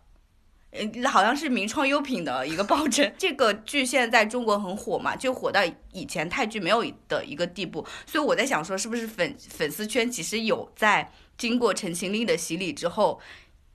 [0.70, 3.12] 呃，好像是名创优品的一个抱枕。
[3.16, 5.60] 这个剧现在在中国很火嘛，就火到
[5.92, 7.86] 以前泰剧没有的一个地步。
[8.06, 13.18] 所以我在想说，是不是粉粉丝圈其实有在经过陈情令的洗礼之后，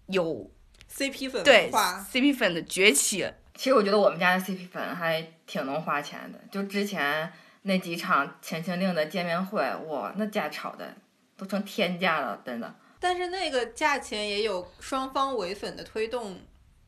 [0.07, 0.51] 有
[0.95, 3.27] CP 粉对，CP 粉的崛起。
[3.55, 7.31] 其实我觉得我们家的 CP 粉还挺能花钱的，就之前
[7.63, 10.95] 那几场《陈情令》的见面会，哇，那价炒的
[11.37, 12.75] 都成天价了，真的。
[12.99, 16.39] 但是那个价钱也有双方唯粉的推动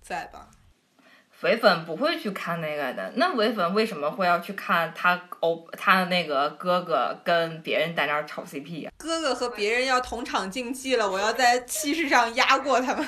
[0.08, 0.47] 在吧？
[1.41, 13.08] 唯粉不会去看那个的，那唯粉为什么会要去看他欧他的那个哥哥跟别人在那儿炒 CP 呀、哥哥和别人要同场竞技了，我要在气势上压过他们，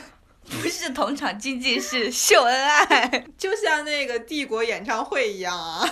[0.50, 3.26] 不是同场竞技，是秀恩爱。
[3.38, 5.90] 就像那个帝国演唱会一样啊！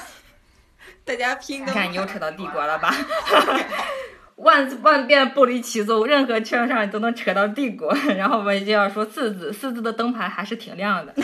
[1.03, 2.93] 大家拼的你看你又扯到帝国了吧？
[4.37, 7.93] 万万变不离其宗，任何圈上你都能扯到帝国。
[8.17, 11.13] 然后我们就要说四字，四字的灯牌还是挺亮的。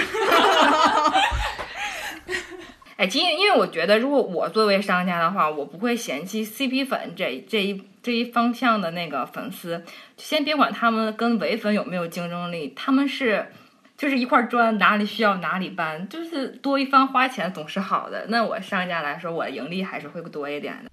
[2.95, 9.83] 哎，其实因为我觉得，如果我作为商家的话，我不会嫌弃 CP 粉这这一这一方向的那个粉丝。
[10.17, 13.47] 先别管他们跟唯粉有没有竞争力，他们是
[13.97, 18.27] 就是一块砖，哪里需要哪里搬，就是多一方花钱总是好的。
[18.29, 20.91] 那我商家来说，我盈利还是会多一点的。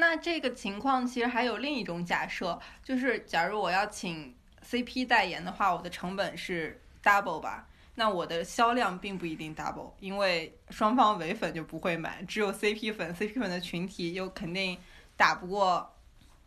[0.00, 4.34] 那这个情况其实还有另一种假设，就是假如我要请
[4.68, 7.66] CP 代言的话，我的成本是 double 吧？
[7.94, 14.78] 那我的销量并不一定 double，因为双方唯粉就不会买，只有 CP 粉，CP 粉的群体又肯定
[15.18, 15.94] 打不过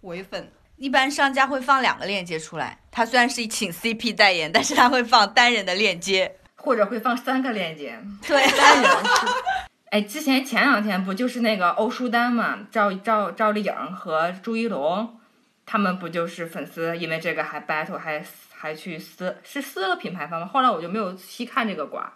[0.01, 0.51] 唯粉。
[0.77, 6.39] 一般商家会放两个链接出来，他虽然是请 CP 代言，但是他会放单人的链接。
[6.55, 9.72] 或者会放三个链接，对，单人是。
[9.93, 15.19] 哎，之前前两天不就是那个欧舒丹嘛，赵赵赵丽颖和朱一龙，
[15.67, 20.47] 他们不就是粉丝因为这个还 battle 还还去撕是撕了品牌方吗？
[20.47, 22.11] 后来我就没有细看这个瓜，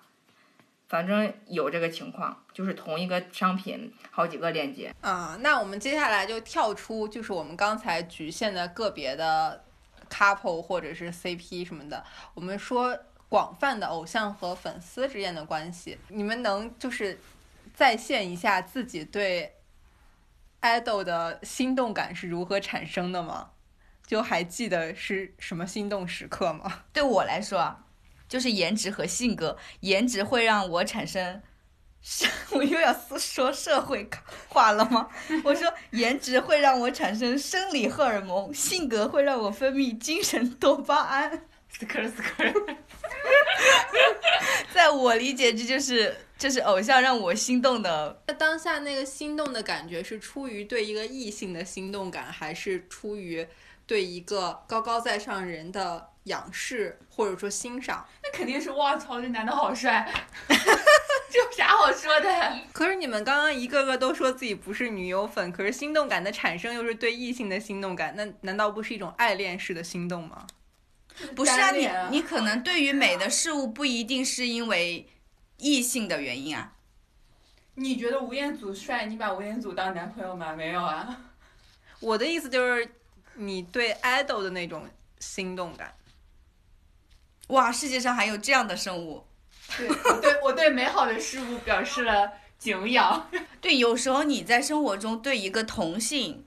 [0.90, 4.92] 反正有这个情况，就是同一个商品好几个链接。
[5.02, 9.64] 啊、那我们接下来就跳出，就是我们刚才局限的个别的
[10.10, 12.04] couple 或者是 CP 什么的，
[12.34, 12.98] 我们说
[13.30, 17.20] 广泛的偶像和粉丝之间的关系，你们能就是
[17.78, 19.54] 再现一下自己对
[20.62, 23.52] idol 的心动感是如何产生的吗？
[24.08, 26.86] 就还记得是什么心动时刻吗？
[26.92, 27.86] 对我来说啊，
[28.28, 31.44] 就是颜值和性格，颜值会让我产生。
[32.50, 34.10] 我又要说社会
[34.50, 35.10] 化了吗？
[35.46, 41.44] 我说颜值会让我产生生理荷尔蒙，性格会让我分泌精神多巴胺。
[41.78, 42.54] 斯科尔斯科尔，
[44.74, 48.24] 在我理解，这就是这是偶像让我心动的。
[48.28, 53.48] 那当下那个心动的感觉是出于对一个异性的心动感，还是出于
[53.86, 58.04] 对一个高高在上人的仰视或者说欣赏？
[58.24, 60.12] 那肯定是哇操，这男的好帅，
[60.50, 62.60] 这有啥好说的呀？
[62.74, 70.48] 可是你们刚刚一个个都说自己不是女友粉，可是心动感的产生又是对异性的心动感，那难道不是一种爱恋式的心动吗？
[71.36, 71.72] 不是啊，
[72.10, 75.08] 你你可能对于美的事物不一定是因为
[75.58, 76.74] 异性的原因啊。
[77.76, 80.54] 你觉得吴彦祖帅，你把吴彦祖当男朋友吗？
[80.54, 81.22] 没有啊。
[82.00, 82.90] 我的意思就是
[83.36, 84.90] 你对 idol 的那种
[85.20, 85.96] 心动感。
[87.50, 89.24] 哇，世界上还有这样的生物。
[89.78, 93.30] 对，我对我对美好的事物表示了敬仰。
[93.62, 96.47] 对，有时候你在生活中对一个同性，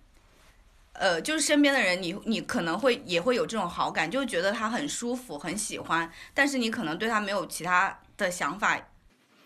[0.92, 8.78] 呃，就是身边的人，你你可能会也会有这种好感，就觉得他很舒服，很喜欢，但是你可能对他没有其他的想法。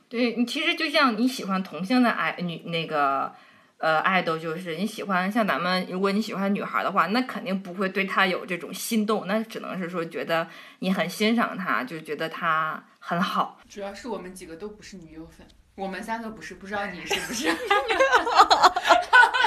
[0.08, 3.34] 对你其实就像你喜欢同性的爱女那个
[3.78, 10.48] 呃爱豆，就是你喜欢像咱们，如果你喜欢女孩的话，那肯定不会对她有这种心动，那只能是说觉得
[10.80, 13.58] 你很欣赏她，就觉得她很好。
[13.68, 17.48] 主要是我们几个都不是女友粉，我们三个不是，不知道你是不是？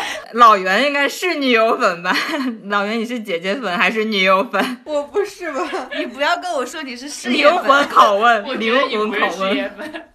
[0.34, 2.16] 老袁应该是女友粉吧？
[2.70, 4.82] 老袁你是姐姐粉还是女友粉？
[4.86, 5.90] 我不是吧？
[5.98, 10.04] 你不要跟我说你是事业灵粉魂拷我问，觉灵魂拷问。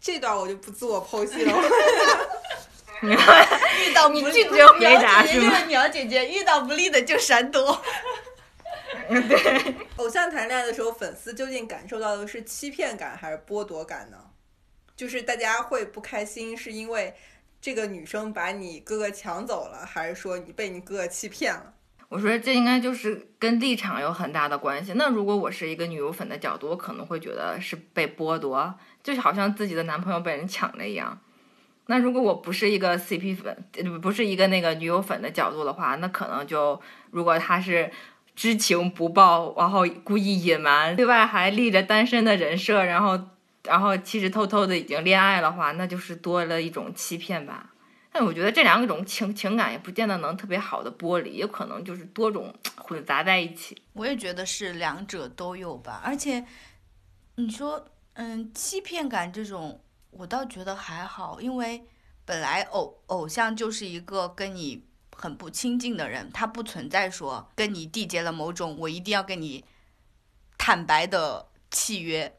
[0.00, 1.54] 这段我就不自我剖析了。
[3.02, 7.82] 遇到不拒绝回答是吗淼姐姐就是淼姐姐，遇到不利的就闪躲。
[9.08, 14.18] 对，偶像谈恋爱的时候，粉丝究竟感受到的是欺骗感还是剥夺感呢？
[14.96, 17.14] 就是大家会不开心，是因为
[17.60, 21.74] 这个女生把你哥哥抢走了，还是说你被你哥哥欺骗了？
[22.08, 24.94] 我说这应该就是跟立场有很大的关系。
[24.96, 31.20] 那如果我是一个女友粉的角度，我可能会觉得是被剥夺，就好像自己的男朋友被人抢了一样。
[31.86, 33.64] 那如果我不是一个 CP 粉，
[34.00, 36.80] 不是一个那个女友粉的角度的话，那可能就
[37.10, 37.90] 如果他是
[38.34, 43.20] 知情不报，然后故意隐瞒，对外还立着单身的人设，然后
[43.64, 47.74] 然后其实偷偷的已经恋爱的话，那就是多了一种欺骗吧。
[48.12, 53.80] 但我觉得这两种情情感也不见得能特别好的剥离，也可能就是多种混杂在一起。
[53.92, 56.44] 我也觉得是两者都有吧，而且
[57.36, 59.80] 你说，嗯，欺骗感这种，
[60.10, 61.84] 我倒觉得还好，因为
[62.24, 64.84] 本来偶偶像就是一个跟你
[65.14, 69.64] 很不亲近的人，他不存在说跟你缔结了某种我一定要跟你
[70.58, 72.36] 坦白的契约，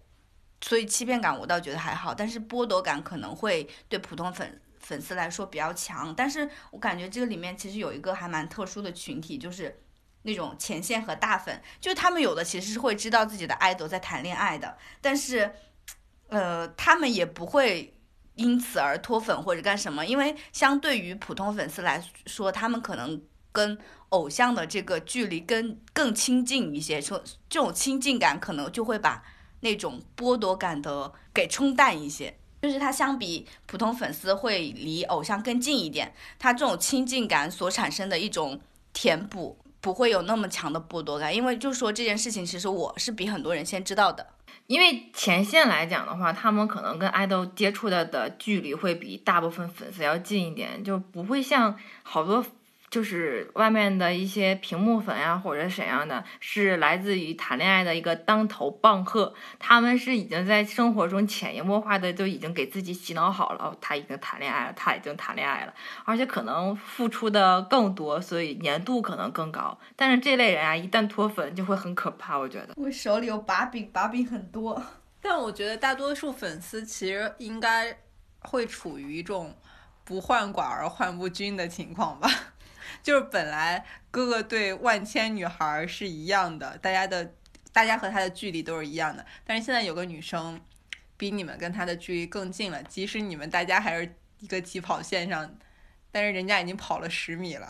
[0.62, 4.62] 所以欺骗感我倒觉得还好，但是剥夺感可能会对普通粉。
[4.84, 9.80] 粉丝来说比较强，但是我感觉这个里面其实有一个还蛮特殊的群体，就是
[10.24, 15.53] 那种前线和大粉，就他们有的其实是会知道自己的爱豆在谈恋爱的，但是，
[16.30, 17.93] 呃，他们也不会
[18.34, 23.78] 因此而脱粉或者干什么，因为相对于普通粉丝来说，他们可能跟
[24.09, 29.24] 偶像的这个距离更更亲近一些，说这种亲近感可能就会把
[29.62, 32.38] 那种剥夺感的给冲淡一些。
[32.62, 38.62] 就是他相比普通粉丝会离偶像更近一点，他这种亲近感所产生的一种
[38.93, 41.36] 填补，不会有那么强的剥夺感。
[41.36, 44.28] 因为就说这件事情，其实我是比很多人先知道的。
[44.68, 52.45] 因为前线来讲的话，他们可能跟爱豆接触的的距离会比大部分粉丝要近一点，就不会像好多。
[52.91, 59.33] 就是外面的一些屏幕粉呀，或者怎样的，是来自于谈恋爱的一个当头棒喝。
[59.57, 65.73] 他们是已经在生活中潜移默化的就已经给自己洗脑好了，他已经谈恋爱了，他已经谈恋爱了，
[66.03, 69.79] 而且可能付出的更多，所以粘度可能更高。
[69.95, 72.73] 但是这类人啊，一旦脱粉就会很可怕，我觉得。
[72.75, 74.83] 我手里有把柄，把柄很多。
[75.21, 77.97] 但我觉得大多数粉丝其实应该
[78.39, 79.55] 会处于一种
[80.03, 82.27] 不患寡而患不均的情况吧。
[83.02, 87.34] 就是本来哥哥对万千女孩是一样的，大家的
[87.72, 90.60] 大家和他的距离都是一样的，但是现在有个女生
[91.18, 95.56] 比你们跟他的距离更近了，即使你们大家还是一个起跑线上，
[96.12, 97.68] 但是人家已经跑了十米了。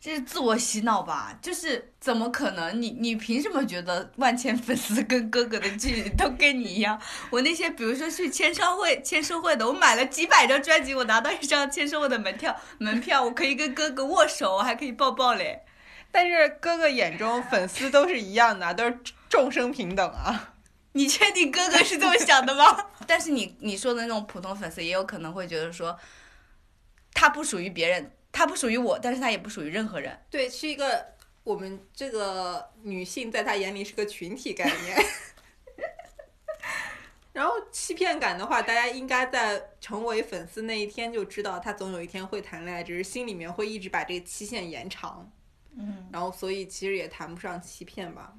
[0.00, 1.36] 这是自我洗脑吧？
[1.42, 2.80] 就是怎么可能？
[2.80, 7.00] 你你凭什么觉得万千粉丝跟哥哥的距离都跟你一样？
[7.30, 15.62] 我那些比如说去签唱会、签售会的，我买了几百张专辑，我拿到一张签售会的门票，门票我可以跟哥哥握手，我还可以抱抱嘞。
[16.12, 18.96] 但是哥哥眼中粉丝都是一样的，都是
[19.28, 20.54] 众生平等啊！
[20.94, 22.86] 你确定哥哥是这么想的吗？
[23.04, 25.98] 但是你你说的那种普通粉丝也有可能会觉得说，
[27.12, 28.12] 他不属于别人。
[28.32, 30.18] 他不属于我，但是他也不属于任何人。
[30.30, 31.14] 对，是一个
[31.44, 34.96] 我们这个女性在他眼里是个群体概念。
[37.32, 45.30] 然后欺骗感的话，大家应该在成为粉丝那一天就知道他总有一天会谈恋爱，只是心里面会一直把这个期限延长。
[45.76, 48.34] 嗯，然后所以其实也谈不上欺骗吧，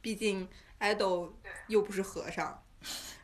[0.00, 2.62] 毕竟爱豆又不是和尚。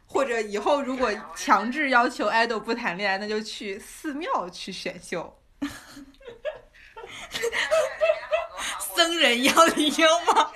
[0.06, 5.40] 或者以后如果强制要求爱豆不谈恋爱，那就去寺庙去选秀。
[8.94, 10.52] 僧人要礼要吗？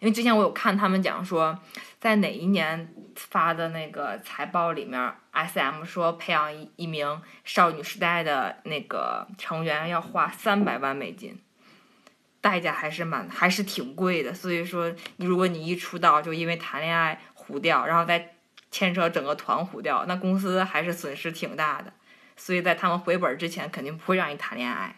[0.00, 1.58] 因为之前我有看他们讲说，
[2.00, 11.40] 在哪一年发的那个财报里面，S M 说培养一一名少女时代的那个成员要花三百万美金，
[12.40, 14.34] 代价还是蛮还是挺贵的。
[14.34, 18.34] 所以说，如果你一出道就因为谈恋爱糊掉，然后再
[18.72, 21.92] 牵扯整个团糊掉，那公司还是损失挺大的。
[22.36, 24.96] 所以在他们回本之前，肯定不会让你谈恋爱。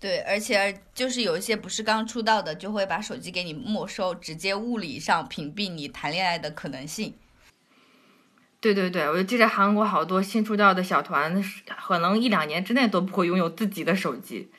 [0.00, 7.16] 对，而且就是有一些不是刚出道的，就会把手机给你没收，直接物理上屏蔽你谈恋爱的可能性。
[8.60, 11.42] 对对对，我就记得韩国好多新出道的小团，
[11.80, 14.50] 可能一两年之内都不会拥有自己的手机。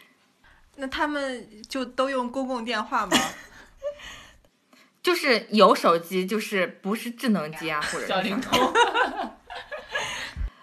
[0.76, 3.18] 那他们就都用公共电话吗？
[5.02, 8.60] 就是有手机，就是不是智能机啊，或者小灵通。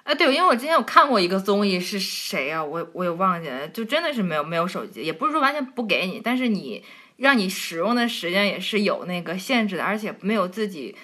[0.07, 2.63] 啊，对，因为我之前有看过一个综艺，是谁啊？
[2.63, 6.85] 我我也忘记了，就真的是没有没有手机，也不是说完全不给你，但是你
[7.17, 10.95] 让你使用的时间也是有那个限制的，而且没有自己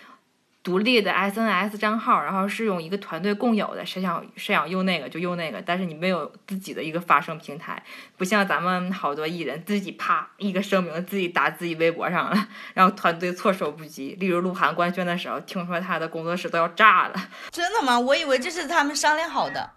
[0.62, 7.82] 独立的 SNS 账号，然后是用一个团队共有的，谁想谁想用那个就用那个，但是你没有自己的一个发声平台，
[8.16, 14.16] 不像咱们好多艺人自己啪一个声明自己打自己微博上了，然后团队措手不及。
[14.20, 17.14] 例如鹿晗官宣的时候，听说他的工作室都要炸了。
[17.50, 17.98] 真的吗？
[17.98, 19.70] 我以为这是他们商量好的。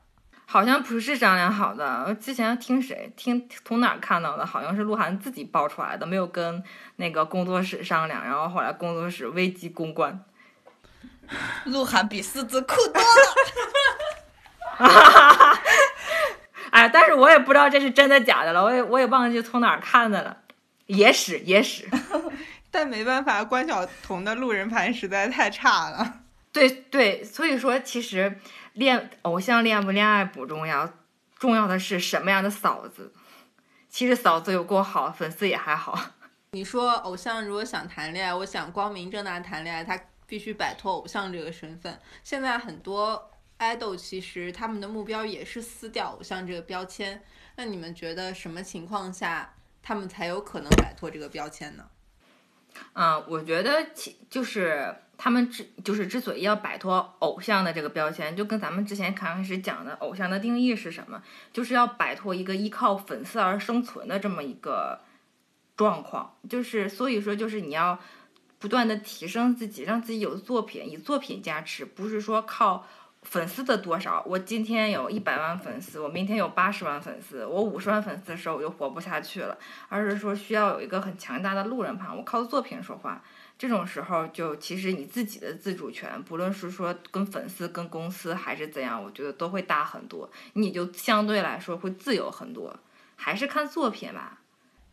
[0.48, 6.64] 好像不是商量好的，之前听谁听从哪儿看到的，好像是鹿晗自己爆出来的，没有跟
[6.98, 10.24] 那个工作室商量，然后后来工作室危机公关。
[11.66, 13.10] 鹿晗比狮子酷多了。
[16.72, 20.38] 哎，但是我也不知道这是真的假的了，我也我也忘记从哪儿看的了，
[20.88, 21.88] 野史野史。
[22.70, 26.22] 但没办法，关晓彤的路人盘实在太差了。
[26.52, 28.40] 对对，所以说其实
[28.74, 30.90] 恋偶像恋不恋爱不重要，
[31.40, 33.14] 重要的是什么样的嫂子。
[33.90, 35.98] 其实嫂子有够好，粉丝也还好。
[36.52, 39.98] 你说偶像如果想谈恋爱，我想光明正大谈恋爱，他
[40.28, 42.00] 必须摆脱偶像这个身份。
[42.24, 47.24] 现在很多爱豆其实他们的目标也是撕掉偶像这个标签。
[47.56, 51.86] 那你们觉得什么情况下他们才有可能摆脱这个标签呢？
[52.92, 61.24] 嗯，我觉得其就是他们之就是之所以要摆脱偶像的这个标签，就跟咱们之前刚开始讲的偶像的定义是什么，
[61.54, 65.00] 就是要摆脱一个依靠粉丝而生存的这么一个
[65.78, 66.36] 状况。
[66.50, 67.98] 就是所以说，就是你要
[68.66, 72.84] 不断的提升自己，让自己有作品，以作品加持，不是说靠。
[73.22, 74.24] 粉丝的多少？
[74.26, 79.56] 我今天有一百万粉丝，我明天有八十万粉丝，我五十万粉丝的时候我就活不下去了。
[79.88, 83.24] 而是说需要有一个很强大的路人盘，我靠作品说话。
[83.56, 90.28] 这种时候就其实你自己的自主权，不论是说跟粉丝、跟公司还是怎样，我觉得都会大很多。
[90.54, 92.76] 你就相对来说会自由很多。
[93.16, 94.40] 还是看作品吧。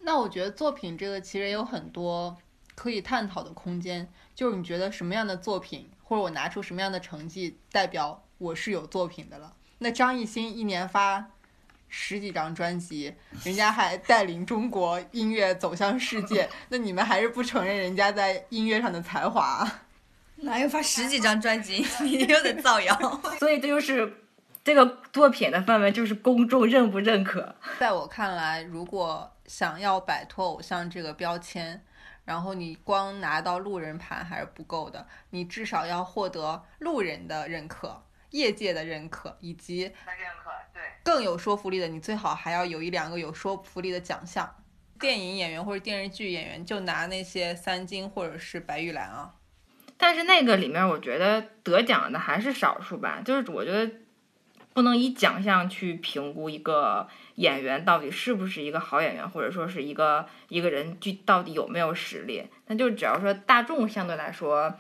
[0.04, 2.36] 那我觉得作品这个其实有很多
[2.74, 9.54] 可以探讨的空间，就是你觉得什么样的作品，或者我拿出什么样的成绩，代表我是有作品的了。
[9.78, 11.30] 那张艺兴一年发
[11.88, 13.14] 十几张专辑，
[13.44, 19.70] 人家还带领中国音乐走向世界， 那你们还是不承认人家在音乐上的才华？
[20.36, 21.86] 哪有发十几张专辑？
[22.02, 23.20] 你又在造谣。
[23.38, 24.24] 所以这就是
[24.64, 27.54] 这个作品的范围，就是公众认不认可。
[27.78, 31.84] 在我看来，如果想要摆脱偶像这个标签，
[32.24, 40.82] 然后你光拿到路人盘还是不够的，你至少要获得路人的认可、业界的认可，以及认可，对。
[41.02, 44.54] 更有说服力的，你最好还要有一两个有说服力的奖项。
[45.00, 49.34] 电影演员或者电视剧演员，就拿那些三金或者是白玉兰啊。
[49.96, 53.20] 但是那个里面，我觉得得奖的还是少数吧。
[53.24, 53.92] 就是我觉得
[54.74, 62.46] 不能以奖项去评估一个演员到底是不是一个好演员，或者说是一个一个人具到底有没有实力。
[62.66, 64.74] 那就只要说大众相对来说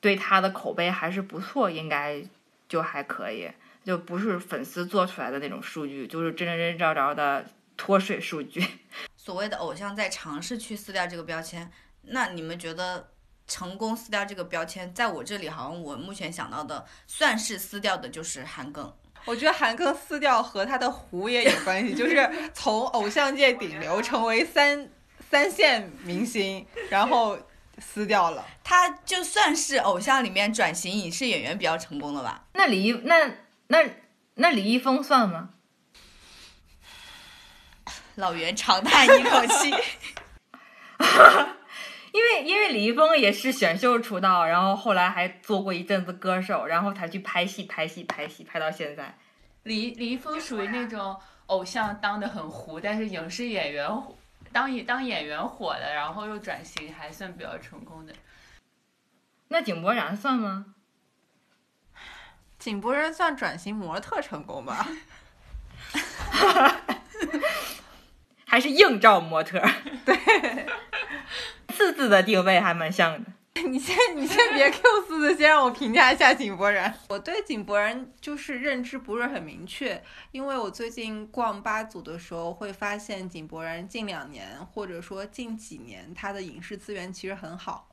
[0.00, 2.22] 对他的口碑还是不错，应该
[2.68, 3.50] 就还可以，
[3.84, 8.64] 就不是粉丝做出来的那种数据，就是真真真正着的脱水数据。
[9.16, 11.70] 所谓的偶像在尝试去撕掉这个标签，
[12.02, 13.08] 那你们觉得
[13.46, 18.92] 成功撕掉这个标签，在我这里好像我目前想到的算是撕掉的就是韩庚。
[19.26, 24.88] 我觉得韩庚撕掉和他的胡也有关系，就是从偶像界顶流成为三
[25.30, 27.36] 三线明星，然后
[27.78, 28.46] 撕掉了。
[28.62, 32.44] 他就算是偶像里面转型影视演员比较成功的吧？
[32.54, 33.28] 那李易那
[33.66, 33.84] 那
[34.34, 35.50] 那李易峰算吗？
[38.14, 39.74] 老袁长叹一口气。
[42.16, 49.14] 因为因为李易峰也是选秀出道，然后后来还做过一阵子歌手，然后才去拍戏拍戏拍戏拍到现在。
[49.64, 51.14] 李李易峰属于那种
[51.48, 53.86] 偶像当的很糊，但是影视演员
[54.50, 58.14] 当演当演员火的，然后又转型还算比较成功的。
[59.48, 60.74] 那井柏然算吗？
[62.58, 64.88] 井柏然算转型模特成功吧？
[68.46, 69.60] 还是硬照模特？
[70.06, 70.16] 对，
[71.74, 73.32] 四字的定位还蛮像的。
[73.68, 76.94] 你先你先别 Q 四字，先让我评价一下井柏然。
[77.08, 87.88] 我对井柏然就是认知不是很明确，因为我最近逛八组的时候会发现井柏然近两年或者说近几年他的影视资源其实很好，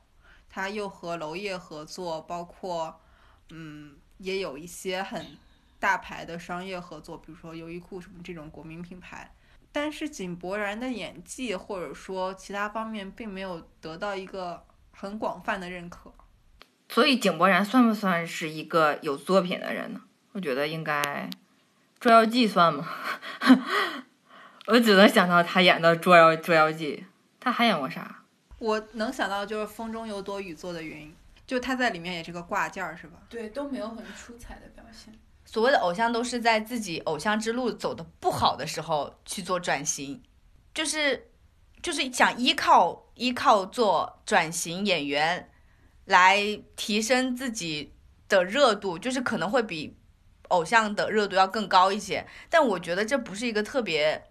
[0.50, 3.00] 他又和娄烨合作，包括
[3.48, 5.38] 嗯也有一些很
[5.80, 9.33] 大牌的商业合作，比如说优衣库什么这种国民品牌。
[9.76, 16.14] 但是井柏然的演技或者说其他方面并没有得到一个很广泛的认可。
[16.88, 20.00] 所以井柏然算不算是一个有作品的人呢？
[20.30, 21.02] 我觉得应该，
[21.98, 22.88] 《捉妖记》算吗？
[24.68, 26.96] 我只能想到他演的《捉妖捉妖记》，
[27.40, 28.22] 他还演过啥？
[28.60, 31.08] 我能想到就是《风中有朵雨做的云》，
[31.46, 33.18] 就他在里面也是个挂件儿，是吧？
[33.28, 35.12] 对，都没有很出彩的表现。
[35.44, 40.22] 所谓的偶像都是在自己偶像之路走的不好的时候去做转型，
[40.72, 41.30] 就是
[41.82, 45.50] 就是想依靠依靠做转型演员
[46.06, 47.92] 来提升自己
[48.28, 49.96] 的热度，就是可能会比
[50.48, 52.26] 偶像的热度要更高一些。
[52.48, 54.24] 但我觉得这不是一个特别，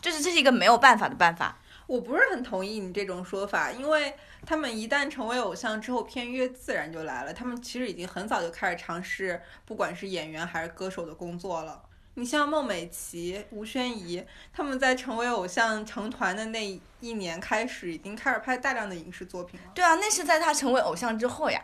[0.00, 1.58] 就是这是一个没有办法的办法。
[1.86, 4.14] 我不是很同意你这种说法，因为
[4.44, 7.32] 他们一旦成为偶像之后，片约自然就来了。
[7.32, 11.82] 他们其实已经很早就开始尝试，不管是演员还是歌手的工作了。
[12.14, 14.22] 你像孟美岐、吴宣仪，
[14.52, 19.70] 他们在成为偶像成团的那一年开始，已经开始拍大量的影视作品了。
[19.74, 21.62] 对啊，那是在他成为偶像之后呀。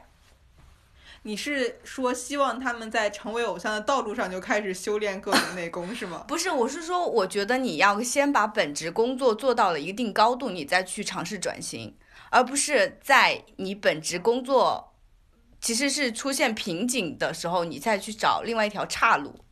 [1.22, 6.24] 你是说希望他们在成为偶像的道路上就开始修炼各种内功是吗？
[6.28, 11.94] 不是，我是说，我觉得你要先把本职工作做到了一定高度，你再去尝试转型，
[12.30, 14.94] 而不是在你本职工作
[15.60, 19.44] 其实是出现瓶颈的时候，你再去找另外一条岔路。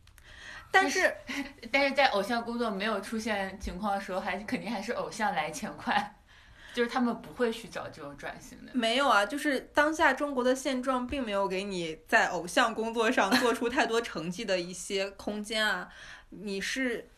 [0.71, 1.15] 但是
[1.71, 6.15] 但是在偶像工作没有出现情况的时候，还肯定还是偶像来钱快，
[6.75, 8.71] 就是他们不会去找这种转型的。
[8.73, 15.89] 没有啊，就是当下中国的现状并没有给你在偶像工作上做出太多成绩的一些空间啊。
[16.29, 17.09] 你是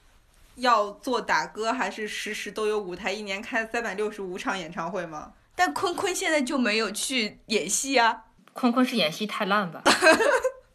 [0.55, 5.33] 要做打歌，还是时时都有舞台，一年开三百六十五场演唱会吗？
[5.59, 8.23] 但坤坤现在就没有去演戏啊。
[8.53, 9.83] 坤坤是演戏太烂吧？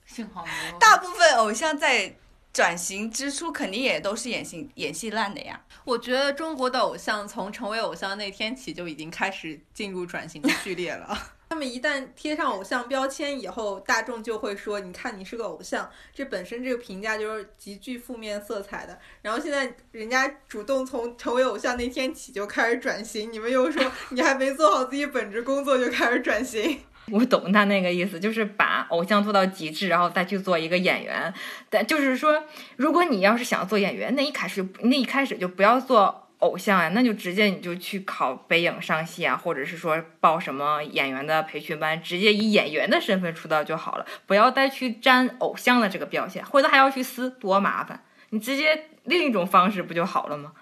[0.04, 0.78] 幸好没有。
[0.78, 2.14] 大部分偶像在
[2.52, 5.58] 转型之初，肯定也都是演戏演戏烂的呀。
[5.84, 11.18] 我觉得中国的偶像从成为偶像那天起就已经开始进入转型的序列了。
[11.54, 18.98] 他们一旦贴上偶像标签以后，大众就会说：“你看，你是个偶像。”这本身这个评价就是极具负面色彩的。
[19.22, 23.80] 然后现在人家主动从成为偶像那天起就开始转型，你们又说
[24.10, 26.80] 你还没做好自己本职工作就开始转型。
[27.12, 31.32] 我懂他那个意思，就是把偶像做到极致，然后再去做一个演员。
[31.70, 32.42] 但就是说，
[32.74, 48.02] 如果你要是想做演员，那一开始那一开始就不要做偶像呀，那就直接你就去考北影上戏啊，或者是说报什么演员的培训班，直接以演员的身份出道就好了，不要再去沾偶像的这个标签，或者还要去撕，多麻烦。
[48.30, 50.52] 你直接另一种方式不就好了吗？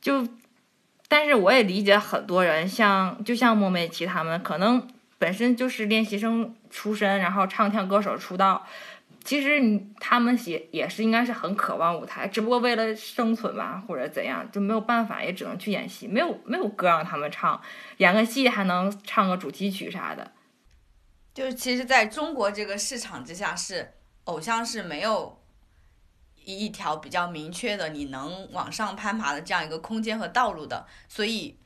[0.00, 0.26] 就，
[1.08, 4.86] 但是我也理解很多人，像就像莫美琪他们，可能
[5.18, 8.66] 本身就是练习生出身，然后唱跳歌手出道。
[9.26, 17.60] 其实你他们也也是应该是很渴望舞台，只不过为了生存吧，或者怎样，就没有办法，也只能去演戏，没有没有歌让他们唱，
[17.96, 20.30] 演个戏还能唱个主题曲啥的。
[21.34, 25.42] 就是其实在中国这个市场之下，是偶像是没有
[26.44, 31.58] 一条比较明确的你能往上攀爬的这样一个空间和道路的，所以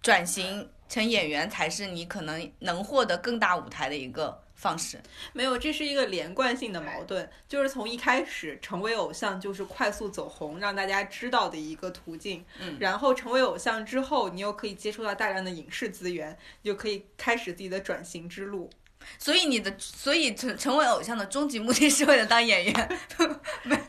[0.00, 5.00] 转型成演员才是你可能能获得更大舞台的一个方式。
[5.32, 12.44] 没有，这是一个连贯性的矛盾，就是从一开始成为偶像就是快速走红，让大家知道的一个途径。
[12.60, 18.68] 嗯然后成为偶像之后，你又可以接触到大量的影视资源，你就可以开始自己的转型之路。
[19.16, 22.98] 所以你的，所以成成为偶像的终极目的是为了当演员。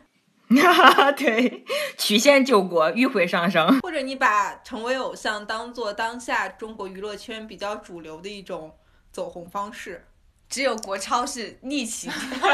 [1.18, 1.64] 对，
[1.98, 3.80] 曲线救国，迂回上升。
[3.82, 8.76] 或者你把成为偶像当做当下中国娱乐圈比较主流的一种
[9.12, 10.06] 走红方式。
[10.50, 12.12] 只有国超是逆行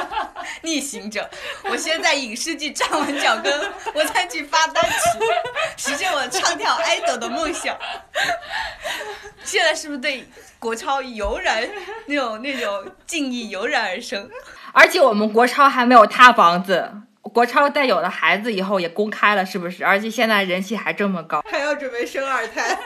[0.61, 1.29] 逆行者。
[1.63, 4.99] 我先在影视剧站稳脚跟，我再去发单曲，
[5.77, 7.77] 实现我唱跳 idol 的梦想。
[9.43, 10.27] 现在是不是对
[10.59, 11.67] 国超油然
[12.07, 14.29] 那种那种敬意油然而生？
[14.73, 16.91] 而且我们国超还没有塌房子，
[17.21, 19.85] 国超在有了孩子以后也公开了，是不是？
[19.85, 21.41] 而且现在人气还这么高。
[21.49, 22.77] 还要准备生二胎，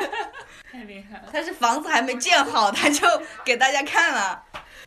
[0.71, 1.23] 太厉害了！
[1.33, 3.07] 但是房子还没建好，他就
[3.43, 4.43] 给大家看了。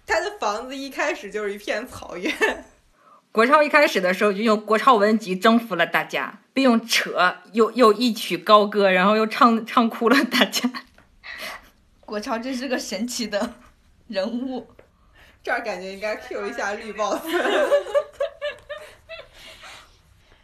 [0.06, 2.32] 他的房子一开始就是一片草原。
[3.32, 10.70] 国超一开始的时候就用国超文集征服了大家，并用扯又又一曲高歌，然后又唱唱哭了大家。
[12.04, 13.54] 国超真是个神奇的
[14.08, 14.68] 人物。
[15.42, 17.22] 这儿感觉应该 Q 一下绿 boss。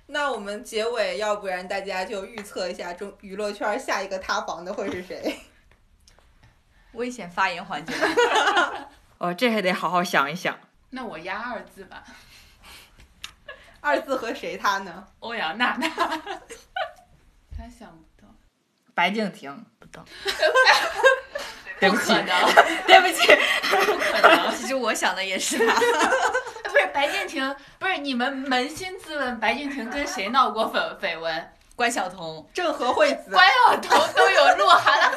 [0.07, 5.39] 那我们结尾，要不然大家就预测一下中娱乐圈下一个塌房的会是谁？
[6.93, 7.93] 危险发言环节，
[9.19, 10.59] 哦，这还得好好想一想。
[10.91, 12.03] 那我压二字吧，
[13.81, 15.07] 二字和谁他呢？
[15.21, 15.89] 欧阳娜娜。
[17.57, 18.29] 他想不到，
[18.95, 20.05] 白敬亭，不到。
[21.81, 22.07] 对不起
[22.87, 23.27] 对不起，
[23.87, 24.53] 不可能。
[24.57, 25.75] 其实我想的也是他。
[26.65, 31.53] 不是白敬亭，不是你们扪心自问，白敬亭跟谁闹过绯绯闻？
[31.77, 33.31] 关晓彤，郑和惠子。
[33.31, 35.09] 关晓彤都有鹿晗了，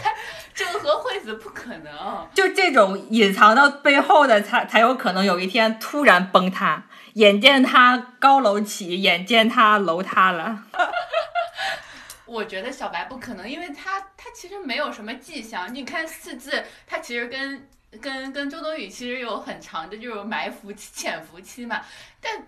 [0.00, 0.16] 还
[0.54, 2.28] 郑和惠子不可能。
[2.34, 6.84] 就这种隐藏到背后的，才才有可能有一天突然崩塌。
[7.14, 10.64] 眼见他高楼起，眼见他楼塌了。
[12.24, 15.74] 我觉得小白不可能，因为他他其实没有什么迹象。
[15.74, 17.68] 你看四字，他其实跟
[18.00, 21.82] 跟跟周冬雨其实有很长的这种埋伏期、潜伏期嘛。
[22.22, 22.46] 但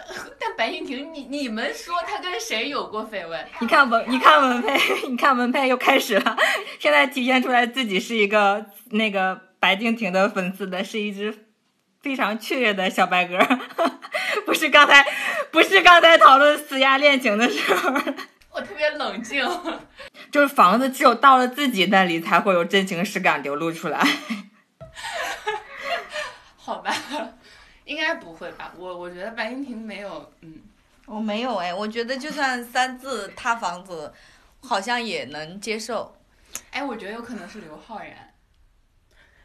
[0.40, 3.46] 但白敬亭，你你们说他跟谁有过绯闻？
[3.60, 6.36] 你看文，你看文佩， 你看文佩又开始了，
[6.78, 11.46] 现在体现出来自己是一个那个白敬亭的粉丝的，是一只
[12.00, 13.38] 非常雀跃的小白鸽，
[14.44, 15.06] 不是刚才，
[15.50, 17.92] 不是刚才讨论死鸭恋情的时候，
[18.50, 19.48] 我特别冷静。
[20.30, 24.02] 就是房子只有到了自己那里才会有真情实感流露出来。
[26.56, 26.94] 好吧，
[27.92, 28.72] 应该不会吧？
[28.76, 30.60] 我我觉得白敬亭没有，嗯，
[31.06, 34.12] 我没有哎，我觉得就算三字塌房子，
[34.60, 36.16] 好像也能接受。
[36.70, 38.34] 哎，我觉得有可能是刘昊然，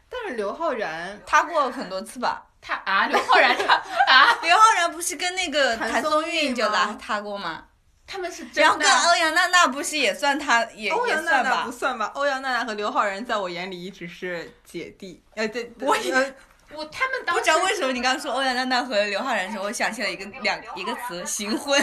[0.08, 2.46] 但是刘昊然塌过很多次吧？
[2.60, 7.64] 他啊，刘昊然他啊， 刘昊然不是跟那个谭谭松松韵韵就吗拉塌过吗？
[8.06, 8.94] 他们是真然后跟的。
[9.10, 11.70] 欧阳娜娜不是也算他也也欧阳娜算吧娜不？
[11.70, 12.06] 算吧？
[12.14, 15.22] 欧阳娜娜和刘昊然在我眼里一直是姐弟。
[15.34, 16.34] 哎，对，我也呃
[16.72, 17.06] 我他
[17.38, 21.82] 不知道为什么你刚刚说欧阳娜娜和刘昊然的时候，我想起了一个两一个词行婚。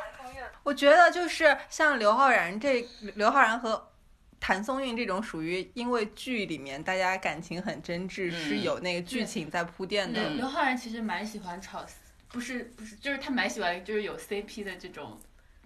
[0.64, 3.90] 我觉得就是像刘昊然这刘昊然和
[4.38, 10.20] 谭松韵这种属于因为剧里面大家感情很真挚，是嗯有那个剧情在铺垫的。
[10.28, 11.86] 刘刘昊然其实蛮喜欢炒，
[12.28, 15.18] 不是不是，就是他蛮喜欢就是有 CP 的这种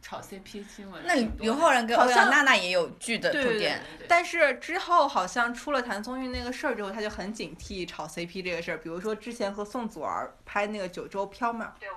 [0.02, 1.02] 炒 CP 新闻。
[1.06, 3.80] 那刘昊然跟欧好像阳娜娜也有剧的对对铺垫。
[4.08, 8.78] 但是之后好像出了谭松韵那个事儿之后，他就很警惕炒 CP 这个事儿。
[8.78, 11.88] 比如说之前和宋祖儿拍那个《九州缥缈对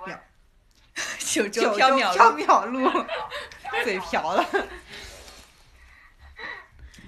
[1.18, 2.88] 九州九州缥缈缥录，缈录》，
[3.84, 4.42] 嘴瓢了。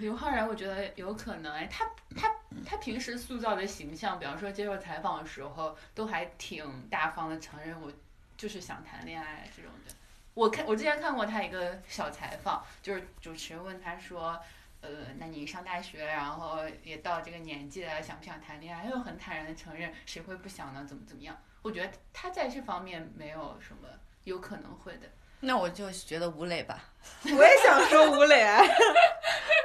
[0.01, 1.85] 刘昊然，我觉得有可能哎，他
[2.15, 2.33] 他
[2.67, 7.91] 他平时塑造的形象，比方说接受采访的时候，都还挺大方的，承认我
[8.37, 9.95] 就是想谈恋爱这种的。
[10.39, 14.41] 我看我之前看过他一个小采访，就是主持人问他说，
[14.81, 18.85] 呃，那你上大学，然后也到这个年纪了，想不想谈恋爱？
[18.85, 20.87] 他又很坦然的承认，谁会不想呢？
[20.89, 21.37] 怎么怎么样？
[21.61, 23.89] 我觉得他在这方面没有什么
[24.23, 25.09] 有可能会的。
[25.41, 26.85] 那我就觉得吴磊吧。
[27.37, 28.65] 我也想说吴磊，哎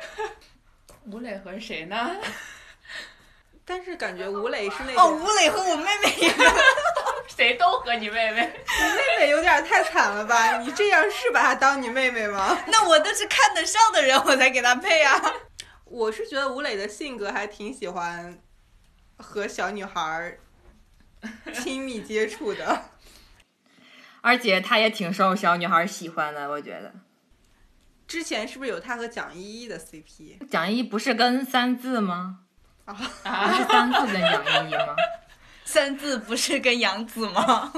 [1.05, 2.15] 吴磊和谁呢？
[3.63, 6.34] 但是感觉吴磊是那哦，吴磊和我妹妹也。
[7.36, 8.41] 谁都和你妹妹。
[8.41, 10.57] 你妹妹有点太惨了吧？
[10.61, 12.57] 你这样是把她当你妹妹吗？
[12.67, 15.19] 那我都是看得上的人，我才给她配啊。
[15.86, 18.39] 我是觉得吴磊的性格还挺喜欢
[19.17, 20.39] 和小女孩儿
[21.53, 22.86] 亲密接触的。
[24.21, 26.93] 而且他也挺受小女孩喜欢的，我觉得。
[28.07, 30.47] 之前是不是有他和蒋依依的 CP？
[30.49, 32.39] 蒋依不是跟三字吗？
[32.86, 34.95] 啊不是三字跟蒋依依吗？
[35.66, 37.72] 三字不是跟杨紫吗？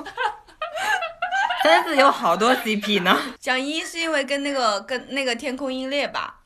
[1.64, 3.18] 三字有好多 CP 呢。
[3.40, 6.42] 蒋依是因为跟那个跟那个天空英烈吧？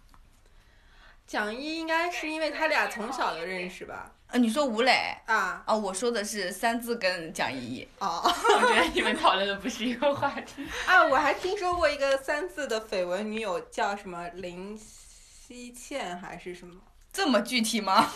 [1.28, 4.12] 蒋依应该是因为他俩从小就认识吧？
[4.28, 5.18] 呃，你说吴磊？
[5.26, 7.88] 啊哦，我说的是三字跟蒋依。
[8.00, 10.66] 哦我觉得你们讨论的不是一个话题。
[10.86, 11.04] 啊！
[11.04, 16.76] 我还听说过一个三字的绯闻女友叫什么林希倩还是什么？
[17.12, 18.08] 这么具体吗？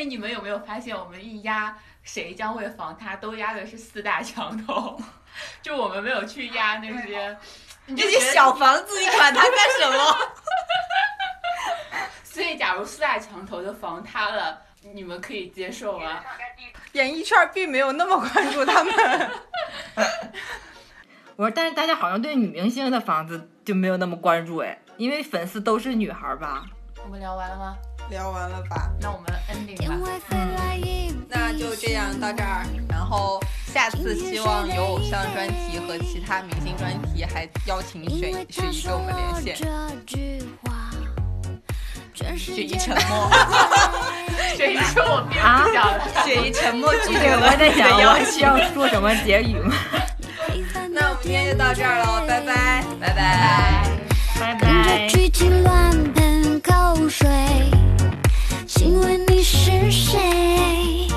[0.00, 4.98] 哎，你们有没有发现，我们一压谁将会防他，都压的是四大墙头，
[5.60, 7.36] 就我们没有去压那些
[7.84, 10.16] 你这些小房子，你管它干什么？
[12.24, 14.58] 所以，假如四大墙头的防塌了，
[14.94, 16.24] 你们可以接受吗？
[16.92, 18.94] 演艺圈并没有那么关注他们。
[21.36, 26.64] 我说，但是大家好像对女明星的房子就没有那么关注哎，因为粉丝都是女孩儿吧？
[27.04, 27.76] 我们聊完了吗？
[28.10, 28.90] 聊完了吧？
[29.00, 29.96] 那我们 ending 吧。
[30.04, 33.40] 外飞来一笔那就这样到这儿，然后
[33.72, 39.56] 下次希望有偶像专题和其他明星专题，还邀请雪雪姨跟我们连线。
[39.56, 39.66] 这
[40.06, 40.90] 句话，
[42.36, 43.30] 雪姨沉默，
[44.56, 46.24] 雪姨说我并啊不想了。
[46.24, 47.46] 雪姨沉默拒绝对，了。
[47.46, 49.72] 我在想你的邀我需要说什么结语吗？
[50.92, 52.84] 那我们今天就到这儿了，拜拜。
[53.00, 53.86] 拜拜。
[54.40, 55.10] 拜跟着拜。
[58.80, 61.09] 请问你是谁？